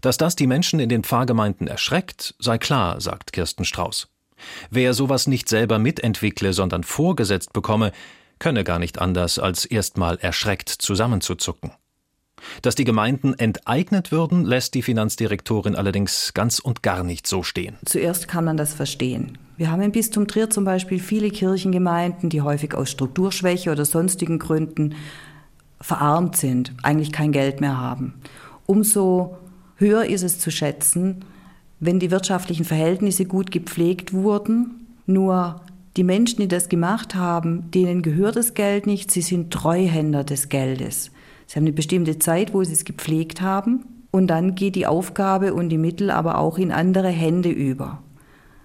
Dass 0.00 0.16
das 0.16 0.36
die 0.36 0.46
Menschen 0.46 0.80
in 0.80 0.88
den 0.88 1.04
Pfarrgemeinden 1.04 1.66
erschreckt, 1.66 2.34
sei 2.38 2.58
klar, 2.58 3.00
sagt 3.00 3.32
Kirsten 3.32 3.64
Strauß. 3.64 4.08
Wer 4.70 4.94
sowas 4.94 5.26
nicht 5.26 5.48
selber 5.48 5.78
mitentwickle, 5.78 6.52
sondern 6.52 6.84
vorgesetzt 6.84 7.52
bekomme, 7.52 7.92
könne 8.38 8.64
gar 8.64 8.78
nicht 8.78 9.00
anders, 9.00 9.38
als 9.38 9.64
erstmal 9.64 10.16
erschreckt 10.18 10.68
zusammenzuzucken. 10.68 11.72
Dass 12.62 12.74
die 12.74 12.84
Gemeinden 12.84 13.34
enteignet 13.34 14.12
würden, 14.12 14.44
lässt 14.44 14.74
die 14.74 14.82
Finanzdirektorin 14.82 15.76
allerdings 15.76 16.32
ganz 16.32 16.58
und 16.58 16.82
gar 16.82 17.04
nicht 17.04 17.26
so 17.26 17.42
stehen. 17.42 17.76
Zuerst 17.84 18.28
kann 18.28 18.44
man 18.44 18.56
das 18.56 18.72
verstehen. 18.72 19.38
Wir 19.58 19.70
haben 19.70 19.82
im 19.82 19.92
Bistum 19.92 20.26
Trier 20.26 20.48
zum 20.48 20.64
Beispiel 20.64 21.00
viele 21.00 21.30
Kirchengemeinden, 21.30 22.30
die 22.30 22.40
häufig 22.40 22.74
aus 22.74 22.90
Strukturschwäche 22.90 23.70
oder 23.70 23.84
sonstigen 23.84 24.38
Gründen 24.38 24.94
verarmt 25.82 26.36
sind, 26.36 26.72
eigentlich 26.82 27.12
kein 27.12 27.32
Geld 27.32 27.60
mehr 27.60 27.78
haben. 27.78 28.14
Umso 28.66 29.36
höher 29.80 30.04
ist 30.04 30.22
es 30.22 30.38
zu 30.38 30.50
schätzen, 30.50 31.24
wenn 31.80 31.98
die 31.98 32.10
wirtschaftlichen 32.10 32.64
Verhältnisse 32.64 33.24
gut 33.24 33.50
gepflegt 33.50 34.12
wurden. 34.12 34.86
Nur 35.06 35.62
die 35.96 36.04
Menschen, 36.04 36.40
die 36.40 36.48
das 36.48 36.68
gemacht 36.68 37.14
haben, 37.14 37.70
denen 37.72 38.02
gehört 38.02 38.36
das 38.36 38.54
Geld 38.54 38.86
nicht, 38.86 39.10
sie 39.10 39.22
sind 39.22 39.52
Treuhänder 39.52 40.22
des 40.22 40.48
Geldes. 40.48 41.10
Sie 41.46 41.56
haben 41.56 41.64
eine 41.64 41.72
bestimmte 41.72 42.18
Zeit, 42.18 42.54
wo 42.54 42.62
sie 42.62 42.74
es 42.74 42.84
gepflegt 42.84 43.40
haben 43.40 43.84
und 44.12 44.28
dann 44.28 44.54
geht 44.54 44.76
die 44.76 44.86
Aufgabe 44.86 45.54
und 45.54 45.68
die 45.70 45.78
Mittel 45.78 46.10
aber 46.10 46.38
auch 46.38 46.58
in 46.58 46.70
andere 46.70 47.08
Hände 47.08 47.48
über. 47.48 48.02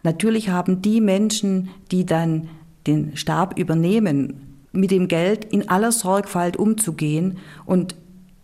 Natürlich 0.03 0.49
haben 0.49 0.83
die 0.83 1.01
Menschen, 1.01 1.69
die 1.91 2.05
dann 2.05 2.47
den 2.85 3.17
Stab 3.17 3.57
übernehmen, 3.57 4.59
mit 4.71 4.91
dem 4.91 5.07
Geld 5.07 5.45
in 5.45 5.69
aller 5.69 5.91
Sorgfalt 5.91 6.57
umzugehen 6.57 7.37
und 7.65 7.95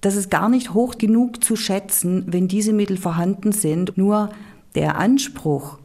das 0.01 0.15
ist 0.15 0.31
gar 0.31 0.49
nicht 0.49 0.73
hoch 0.73 0.97
genug 0.97 1.43
zu 1.43 1.55
schätzen, 1.55 2.25
wenn 2.27 2.47
diese 2.47 2.73
Mittel 2.73 2.97
vorhanden 2.97 3.51
sind. 3.51 3.97
Nur 3.97 4.29
der 4.75 4.97
Anspruch, 4.97 5.77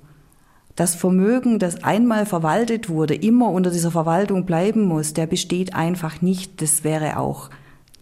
das 0.75 0.95
Vermögen, 0.95 1.59
das 1.59 1.85
einmal 1.85 2.27
verwaltet 2.27 2.89
wurde, 2.89 3.15
immer 3.15 3.51
unter 3.51 3.71
dieser 3.71 3.91
Verwaltung 3.91 4.47
bleiben 4.47 4.83
muss, 4.83 5.15
der 5.15 5.27
besteht 5.27 5.75
einfach 5.75 6.23
nicht. 6.23 6.61
Das 6.61 6.83
wäre 6.83 7.19
auch 7.19 7.51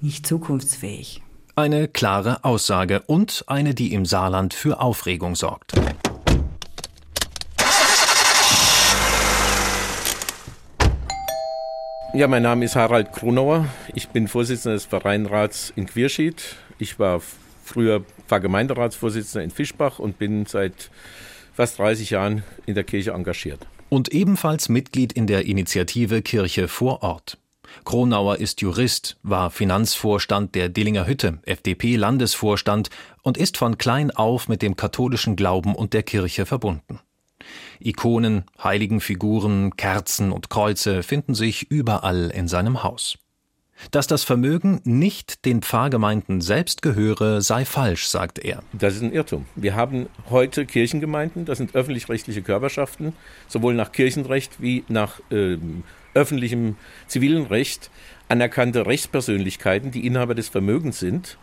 nicht 0.00 0.26
zukunftsfähig. 0.26 1.20
Eine 1.56 1.86
klare 1.86 2.42
Aussage 2.44 3.02
und 3.06 3.44
eine, 3.46 3.74
die 3.74 3.92
im 3.92 4.06
Saarland 4.06 4.54
für 4.54 4.80
Aufregung 4.80 5.36
sorgt. 5.36 5.74
Ja, 12.14 12.28
mein 12.28 12.44
Name 12.44 12.64
ist 12.64 12.76
Harald 12.76 13.12
Kronauer. 13.12 13.66
Ich 13.92 14.08
bin 14.10 14.28
Vorsitzender 14.28 14.76
des 14.76 14.84
Vereinrats 14.84 15.72
in 15.74 15.86
Quierschied. 15.86 16.54
Ich 16.78 17.00
war 17.00 17.20
früher 17.64 18.04
Pfarrgemeinderatsvorsitzender 18.28 19.42
in 19.42 19.50
Fischbach 19.50 19.98
und 19.98 20.16
bin 20.16 20.46
seit 20.46 20.90
fast 21.54 21.80
30 21.80 22.10
Jahren 22.10 22.44
in 22.66 22.76
der 22.76 22.84
Kirche 22.84 23.10
engagiert. 23.10 23.66
Und 23.88 24.12
ebenfalls 24.12 24.68
Mitglied 24.68 25.12
in 25.12 25.26
der 25.26 25.46
Initiative 25.46 26.22
Kirche 26.22 26.68
vor 26.68 27.02
Ort. 27.02 27.36
Kronauer 27.84 28.38
ist 28.38 28.60
Jurist, 28.60 29.16
war 29.24 29.50
Finanzvorstand 29.50 30.54
der 30.54 30.68
Dillinger 30.68 31.08
Hütte, 31.08 31.40
FDP-Landesvorstand 31.42 32.90
und 33.22 33.36
ist 33.36 33.56
von 33.56 33.76
klein 33.76 34.12
auf 34.12 34.46
mit 34.46 34.62
dem 34.62 34.76
katholischen 34.76 35.34
Glauben 35.34 35.74
und 35.74 35.92
der 35.92 36.04
Kirche 36.04 36.46
verbunden. 36.46 37.00
Ikonen, 37.80 38.44
Heiligenfiguren, 38.62 39.76
Kerzen 39.76 40.32
und 40.32 40.50
Kreuze 40.50 41.02
finden 41.02 41.34
sich 41.34 41.70
überall 41.70 42.30
in 42.30 42.48
seinem 42.48 42.82
Haus. 42.82 43.18
Dass 43.90 44.06
das 44.06 44.22
Vermögen 44.22 44.80
nicht 44.84 45.44
den 45.44 45.62
Pfarrgemeinden 45.62 46.40
selbst 46.40 46.80
gehöre, 46.80 47.42
sei 47.42 47.64
falsch, 47.64 48.06
sagt 48.06 48.38
er. 48.38 48.62
Das 48.72 48.94
ist 48.94 49.02
ein 49.02 49.12
Irrtum. 49.12 49.46
Wir 49.56 49.74
haben 49.74 50.06
heute 50.30 50.64
Kirchengemeinden, 50.64 51.44
das 51.44 51.58
sind 51.58 51.74
öffentlich-rechtliche 51.74 52.42
Körperschaften, 52.42 53.14
sowohl 53.48 53.74
nach 53.74 53.92
Kirchenrecht 53.92 54.62
wie 54.62 54.84
nach 54.88 55.20
äh, 55.30 55.58
öffentlichem 56.14 56.76
zivilen 57.08 57.46
Recht 57.46 57.90
anerkannte 58.28 58.86
Rechtspersönlichkeiten, 58.86 59.90
die 59.90 60.06
Inhaber 60.06 60.34
des 60.34 60.48
Vermögens 60.48 60.98
sind. 60.98 61.36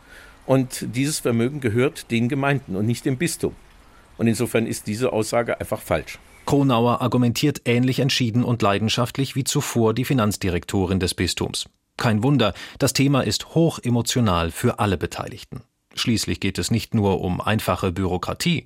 Und 0.45 0.87
dieses 0.95 1.19
Vermögen 1.19 1.59
gehört 1.59 2.09
den 2.11 2.27
Gemeinden 2.27 2.75
und 2.75 2.85
nicht 2.85 3.05
dem 3.05 3.17
Bistum. 3.17 3.55
Und 4.21 4.27
insofern 4.27 4.67
ist 4.67 4.85
diese 4.85 5.13
Aussage 5.13 5.59
einfach 5.59 5.81
falsch. 5.81 6.19
Kronauer 6.45 7.01
argumentiert 7.01 7.63
ähnlich 7.65 7.97
entschieden 7.97 8.43
und 8.43 8.61
leidenschaftlich 8.61 9.35
wie 9.35 9.43
zuvor 9.43 9.95
die 9.95 10.05
Finanzdirektorin 10.05 10.99
des 10.99 11.15
Bistums. 11.15 11.67
Kein 11.97 12.21
Wunder, 12.21 12.53
das 12.77 12.93
Thema 12.93 13.21
ist 13.21 13.55
hoch 13.55 13.79
emotional 13.79 14.51
für 14.51 14.77
alle 14.77 14.97
Beteiligten. 14.99 15.63
Schließlich 15.95 16.39
geht 16.39 16.59
es 16.59 16.69
nicht 16.69 16.93
nur 16.93 17.21
um 17.21 17.41
einfache 17.41 17.91
Bürokratie, 17.91 18.65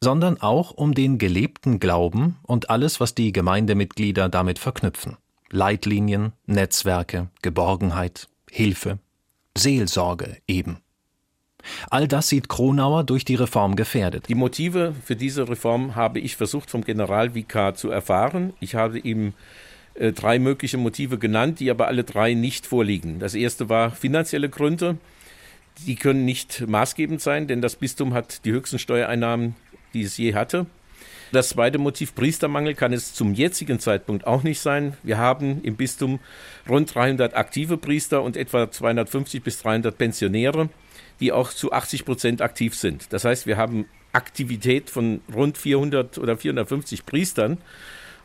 sondern 0.00 0.40
auch 0.40 0.70
um 0.70 0.94
den 0.94 1.18
gelebten 1.18 1.80
Glauben 1.80 2.38
und 2.42 2.70
alles, 2.70 2.98
was 2.98 3.14
die 3.14 3.30
Gemeindemitglieder 3.30 4.30
damit 4.30 4.58
verknüpfen. 4.58 5.18
Leitlinien, 5.50 6.32
Netzwerke, 6.46 7.28
Geborgenheit, 7.42 8.26
Hilfe, 8.50 9.00
Seelsorge 9.54 10.38
eben. 10.48 10.78
All 11.90 12.08
das 12.08 12.28
sieht 12.28 12.48
Kronauer 12.48 13.04
durch 13.04 13.24
die 13.24 13.34
Reform 13.34 13.76
gefährdet. 13.76 14.28
Die 14.28 14.34
Motive 14.34 14.94
für 15.04 15.16
diese 15.16 15.48
Reform 15.48 15.94
habe 15.94 16.20
ich 16.20 16.36
versucht 16.36 16.70
vom 16.70 16.84
Generalvikar 16.84 17.74
zu 17.74 17.90
erfahren. 17.90 18.52
Ich 18.60 18.74
habe 18.74 18.98
ihm 18.98 19.34
äh, 19.94 20.12
drei 20.12 20.38
mögliche 20.38 20.78
Motive 20.78 21.18
genannt, 21.18 21.60
die 21.60 21.70
aber 21.70 21.86
alle 21.86 22.04
drei 22.04 22.34
nicht 22.34 22.66
vorliegen. 22.66 23.18
Das 23.18 23.34
erste 23.34 23.68
war 23.68 23.90
finanzielle 23.90 24.48
Gründe. 24.48 24.98
Die 25.86 25.96
können 25.96 26.24
nicht 26.24 26.66
maßgebend 26.66 27.20
sein, 27.20 27.46
denn 27.48 27.60
das 27.60 27.76
Bistum 27.76 28.14
hat 28.14 28.44
die 28.44 28.52
höchsten 28.52 28.78
Steuereinnahmen, 28.78 29.56
die 29.92 30.02
es 30.02 30.16
je 30.16 30.34
hatte. 30.34 30.66
Das 31.32 31.48
zweite 31.48 31.78
Motiv 31.78 32.14
Priestermangel 32.14 32.74
kann 32.74 32.92
es 32.92 33.12
zum 33.12 33.34
jetzigen 33.34 33.80
Zeitpunkt 33.80 34.24
auch 34.24 34.44
nicht 34.44 34.60
sein. 34.60 34.96
Wir 35.02 35.18
haben 35.18 35.62
im 35.64 35.74
Bistum 35.74 36.20
rund 36.68 36.94
300 36.94 37.34
aktive 37.34 37.76
Priester 37.76 38.22
und 38.22 38.36
etwa 38.36 38.70
250 38.70 39.42
bis 39.42 39.60
300 39.60 39.98
Pensionäre 39.98 40.68
die 41.20 41.32
auch 41.32 41.50
zu 41.50 41.72
80 41.72 42.04
Prozent 42.04 42.42
aktiv 42.42 42.74
sind. 42.74 43.12
Das 43.12 43.24
heißt, 43.24 43.46
wir 43.46 43.56
haben 43.56 43.86
Aktivität 44.12 44.90
von 44.90 45.20
rund 45.34 45.58
400 45.58 46.18
oder 46.18 46.36
450 46.36 47.06
Priestern 47.06 47.58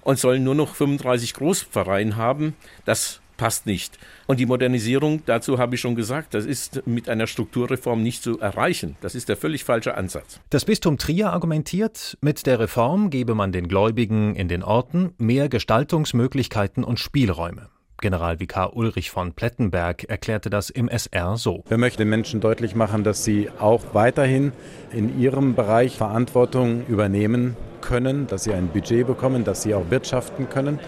und 0.01 0.19
sollen 0.19 0.43
nur 0.43 0.55
noch 0.55 0.75
35 0.75 1.33
Großpfarreien 1.33 2.15
haben. 2.15 2.55
Das 2.85 3.21
passt 3.39 3.65
nicht. 3.65 3.97
Und 4.27 4.39
die 4.39 4.45
Modernisierung, 4.45 5.23
dazu 5.25 5.57
habe 5.57 5.75
ich 5.75 5.81
schon 5.81 5.95
gesagt, 5.95 6.33
das 6.33 6.45
ist 6.45 6.85
mit 6.85 7.09
einer 7.09 7.25
Strukturreform 7.25 8.03
nicht 8.03 8.21
zu 8.21 8.39
erreichen. 8.39 8.97
Das 9.01 9.15
ist 9.15 9.29
der 9.29 9.37
völlig 9.37 9.63
falsche 9.63 9.95
Ansatz. 9.95 10.39
Das 10.49 10.65
Bistum 10.65 10.97
Trier 10.97 11.31
argumentiert, 11.31 12.17
mit 12.21 12.45
der 12.45 12.59
Reform 12.59 13.09
gebe 13.09 13.33
man 13.35 13.51
den 13.51 13.67
Gläubigen 13.67 14.35
in 14.35 14.49
den 14.49 14.61
Orten 14.61 15.13
mehr 15.17 15.47
Gestaltungsmöglichkeiten 15.47 16.83
und 16.83 16.99
Spielräume. 16.99 17.69
Generalvikar 18.01 18.75
Ulrich 18.75 19.11
von 19.11 19.33
Plettenberg 19.33 20.05
erklärte 20.05 20.49
das 20.49 20.69
im 20.69 20.87
SR 20.87 21.37
so. 21.37 21.63
Wir 21.67 21.77
möchten 21.77 22.01
den 22.01 22.09
Menschen 22.09 22.41
deutlich 22.41 22.75
machen, 22.75 23.03
dass 23.03 23.23
sie 23.23 23.49
auch 23.59 23.93
weiterhin 23.93 24.51
in 24.91 25.19
ihrem 25.19 25.55
Bereich 25.55 25.97
Verantwortung 25.97 26.85
übernehmen 26.87 27.55
können, 27.81 28.27
dass 28.27 28.43
sie 28.43 28.53
ein 28.53 28.67
Budget 28.67 29.07
bekommen, 29.07 29.43
dass 29.43 29.63
sie 29.63 29.73
auch 29.73 29.89
wirtschaften 29.89 30.49
können. 30.49 30.79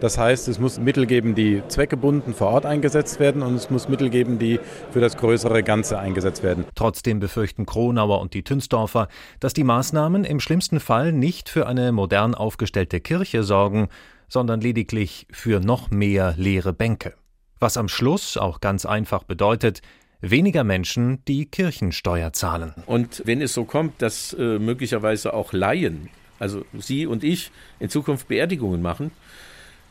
Das 0.00 0.18
heißt, 0.18 0.48
es 0.48 0.58
muss 0.58 0.78
Mittel 0.78 1.06
geben, 1.06 1.34
die 1.34 1.62
zweckgebunden 1.68 2.34
vor 2.34 2.48
Ort 2.48 2.66
eingesetzt 2.66 3.20
werden 3.20 3.42
und 3.42 3.54
es 3.54 3.70
muss 3.70 3.88
Mittel 3.88 4.10
geben, 4.10 4.38
die 4.38 4.60
für 4.90 5.00
das 5.00 5.16
größere 5.16 5.62
Ganze 5.62 5.98
eingesetzt 5.98 6.42
werden. 6.42 6.66
Trotzdem 6.74 7.20
befürchten 7.20 7.64
Kronauer 7.64 8.20
und 8.20 8.34
die 8.34 8.42
Tünsdorfer, 8.42 9.08
dass 9.40 9.54
die 9.54 9.64
Maßnahmen 9.64 10.24
im 10.24 10.40
schlimmsten 10.40 10.80
Fall 10.80 11.12
nicht 11.12 11.48
für 11.48 11.66
eine 11.66 11.92
modern 11.92 12.34
aufgestellte 12.34 13.00
Kirche 13.00 13.44
sorgen, 13.44 13.88
sondern 14.28 14.60
lediglich 14.60 15.26
für 15.30 15.60
noch 15.60 15.90
mehr 15.90 16.34
leere 16.36 16.72
Bänke. 16.72 17.14
Was 17.60 17.76
am 17.76 17.88
Schluss 17.88 18.36
auch 18.36 18.60
ganz 18.60 18.84
einfach 18.86 19.24
bedeutet, 19.24 19.80
weniger 20.20 20.64
Menschen, 20.64 21.24
die 21.26 21.46
Kirchensteuer 21.46 22.32
zahlen. 22.32 22.74
Und 22.86 23.22
wenn 23.24 23.40
es 23.40 23.54
so 23.54 23.64
kommt, 23.64 24.00
dass 24.02 24.32
äh, 24.34 24.58
möglicherweise 24.58 25.34
auch 25.34 25.52
Laien, 25.52 26.08
also 26.38 26.64
Sie 26.78 27.06
und 27.06 27.24
ich, 27.24 27.50
in 27.78 27.90
Zukunft 27.90 28.28
Beerdigungen 28.28 28.82
machen, 28.82 29.10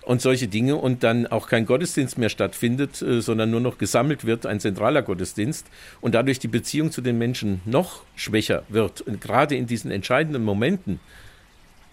und 0.06 0.22
solche 0.22 0.48
Dinge 0.48 0.76
und 0.76 1.04
dann 1.04 1.28
auch 1.28 1.48
kein 1.48 1.66
Gottesdienst 1.66 2.18
mehr 2.18 2.30
stattfindet, 2.30 3.02
äh, 3.02 3.22
sondern 3.22 3.52
nur 3.52 3.62
noch 3.62 3.78
gesammelt 3.78 4.26
wird, 4.26 4.46
ein 4.46 4.60
zentraler 4.60 5.02
Gottesdienst 5.02 5.68
und 6.02 6.16
dadurch 6.16 6.40
die 6.40 6.48
Beziehung 6.48 6.92
zu 6.92 7.02
den 7.02 7.18
Menschen 7.18 7.62
noch 7.66 8.04
schwächer 8.16 8.64
wird. 8.70 9.02
Und 9.02 9.22
gerade 9.22 9.56
in 9.56 9.66
diesen 9.66 9.92
entscheidenden 9.92 10.44
Momenten, 10.44 11.00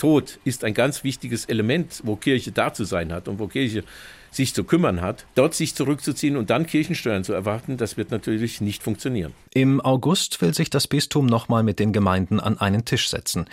Tod 0.01 0.41
ist 0.45 0.65
ein 0.65 0.73
ganz 0.73 1.05
wichtiges 1.05 1.45
Element, 1.45 2.01
wo 2.05 2.17
Kirche 2.17 2.53
da 2.53 2.73
zu 2.73 2.85
sein 2.85 3.13
hat 3.13 3.29
und 3.29 3.39
wo 3.39 3.49
Kirche 3.49 3.85
sich 4.31 4.55
zu 4.55 4.65
kümmern 4.65 5.03
hat, 5.03 5.27
dort 5.35 5.55
sich 5.55 5.75
zurückzuziehen 5.75 6.39
und 6.39 6.49
dann 6.49 6.67
Kirchensteuern 6.67 7.23
zu 7.23 7.35
erwarten, 7.35 7.77
das 7.77 7.99
wird 7.99 8.11
natürlich 8.11 8.63
nicht 8.63 8.83
funktionieren. 8.83 9.35
Im 9.53 9.81
August 9.81 10.41
will 10.41 10.55
sich 10.55 10.71
das 10.71 10.89
Bistum 10.89 11.27
nochmal 11.27 11.63
mit 11.63 11.79
den 11.79 11.93
Gemeinden 11.93 12.41
an 12.41 12.59
einen 12.59 12.87
Tisch 12.87 13.11
setzen. 13.11 13.45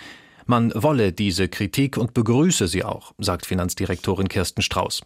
Man 0.46 0.72
wolle 0.74 1.12
diese 1.12 1.48
Kritik 1.48 1.98
und 1.98 2.14
begrüße 2.14 2.66
sie 2.66 2.82
auch, 2.82 3.12
sagt 3.18 3.44
Finanzdirektorin 3.44 4.28
Kirsten 4.28 4.62
Strauß. 4.62 5.02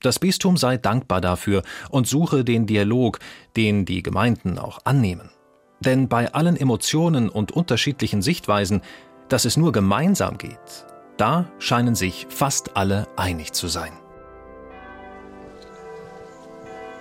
Das 0.00 0.18
Bistum 0.18 0.56
sei 0.56 0.78
dankbar 0.78 1.20
dafür 1.20 1.62
und 1.90 2.06
suche 2.06 2.42
den 2.42 2.66
Dialog, 2.66 3.18
den 3.56 3.84
die 3.84 4.02
Gemeinden 4.02 4.58
auch 4.58 4.78
annehmen. 4.84 5.28
Denn 5.80 6.08
bei 6.08 6.32
allen 6.32 6.56
Emotionen 6.56 7.28
und 7.28 7.52
unterschiedlichen 7.52 8.22
Sichtweisen 8.22 8.80
dass 9.28 9.44
es 9.44 9.56
nur 9.56 9.72
gemeinsam 9.72 10.38
geht, 10.38 10.86
da 11.16 11.46
scheinen 11.58 11.94
sich 11.94 12.26
fast 12.28 12.76
alle 12.76 13.06
einig 13.16 13.52
zu 13.52 13.68
sein. 13.68 13.92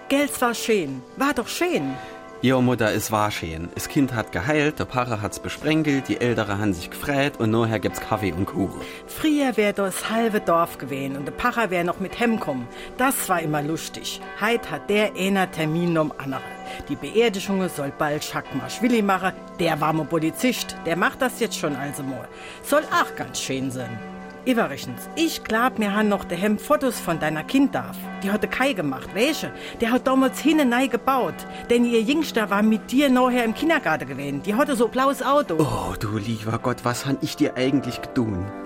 Geld 0.10 0.40
war 0.42 0.54
schön, 0.54 1.02
war 1.18 1.34
doch 1.34 1.48
schön. 1.48 1.96
Jo 2.42 2.62
Mutter, 2.62 2.94
es 2.94 3.12
war 3.12 3.32
schön. 3.32 3.70
Das 3.74 3.88
Kind 3.90 4.14
hat 4.14 4.32
geheilt, 4.32 4.78
der 4.78 4.86
Pfarrer 4.86 5.20
hat's 5.22 5.40
besprenkelt, 5.40 6.08
die 6.08 6.22
Ältere 6.22 6.60
haben 6.60 6.74
sich 6.74 6.92
gefreut 6.92 7.40
und 7.40 7.50
nachher 7.50 7.80
gibt's 7.80 8.02
Kaffee 8.02 8.34
und 8.34 8.46
Kuchen. 8.46 8.82
Früher 9.08 9.58
wär 9.58 9.74
das 9.74 10.12
halbe 10.12 10.42
Dorf 10.42 10.78
gewesen 10.78 11.18
und 11.18 11.26
der 11.26 11.34
Pfarrer 11.34 11.72
wär 11.72 11.84
noch 11.84 12.00
mit 12.00 12.20
Hemm 12.20 12.40
kommen. 12.40 12.68
Das 12.98 13.30
war 13.30 13.42
immer 13.42 13.64
lustig. 13.64 14.22
Heit 14.40 14.70
hat 14.70 14.92
der 14.92 15.16
einer 15.16 15.50
Termin 15.50 15.98
um 15.98 16.14
andere. 16.20 16.55
Die 16.90 16.96
Beerdigung 16.96 17.68
soll 17.70 17.92
bald 17.98 18.24
Schackmarsch-Willi 18.24 19.02
machen. 19.02 19.34
Der 19.60 19.80
warme 19.80 20.06
Polizist, 20.06 20.76
der 20.86 20.96
macht 20.96 21.22
das 21.22 21.40
jetzt 21.40 21.58
schon 21.58 21.76
also 21.76 22.04
mal. 22.04 22.28
Soll 22.64 22.84
auch 22.84 23.16
ganz 23.16 23.40
schön 23.40 23.72
sein. 23.72 24.00
Übrigens, 24.46 25.10
ich 25.16 25.44
glaub, 25.44 25.80
mir 25.80 25.96
han 25.96 26.08
noch 26.08 26.24
daheim 26.24 26.60
Fotos 26.60 27.00
von 27.00 27.20
deiner 27.20 27.44
Kind 27.44 27.74
darf. 27.74 27.98
Die 28.22 28.30
hatte 28.30 28.48
Kai 28.48 28.74
gemacht, 28.74 29.10
welche? 29.16 29.52
Der 29.82 29.92
hat 29.92 30.06
damals 30.06 30.40
hinten 30.40 30.70
neu 30.70 30.88
gebaut. 30.88 31.34
Denn 31.72 31.84
ihr 31.84 32.02
Jüngster 32.02 32.52
war 32.52 32.62
mit 32.62 32.92
dir 32.92 33.10
nachher 33.10 33.44
im 33.44 33.56
Kindergarten 33.56 34.08
gewesen. 34.08 34.44
Die 34.44 34.54
hatte 34.54 34.76
so 34.76 34.88
blaues 34.88 35.24
Auto. 35.24 35.56
Oh, 35.58 35.96
du 36.00 36.18
lieber 36.18 36.60
Gott, 36.60 36.78
was 36.84 37.08
han 37.08 37.18
ich 37.22 37.36
dir 37.36 37.58
eigentlich 37.58 38.02
getan? 38.04 38.65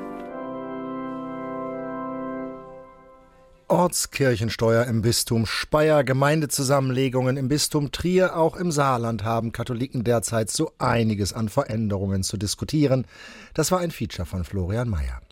Ortskirchensteuer 3.70 4.86
im 4.86 5.04
Bistum 5.04 5.46
Speyer, 5.46 6.04
Gemeindezusammenlegungen 6.04 7.38
im 7.38 7.48
Bistum 7.48 7.92
Trier, 7.92 8.36
auch 8.36 8.56
im 8.56 8.72
Saarland 8.72 9.24
haben 9.24 9.52
Katholiken 9.52 10.04
derzeit 10.04 10.50
so 10.50 10.72
einiges 10.80 11.34
an 11.34 11.50
Veränderungen 11.50 12.24
zu 12.24 12.38
diskutieren. 12.38 13.06
Das 13.54 13.72
war 13.72 13.80
ein 13.80 13.92
Feature 13.92 14.26
von 14.26 14.44
Florian 14.44 14.90
Mayer. 14.90 15.22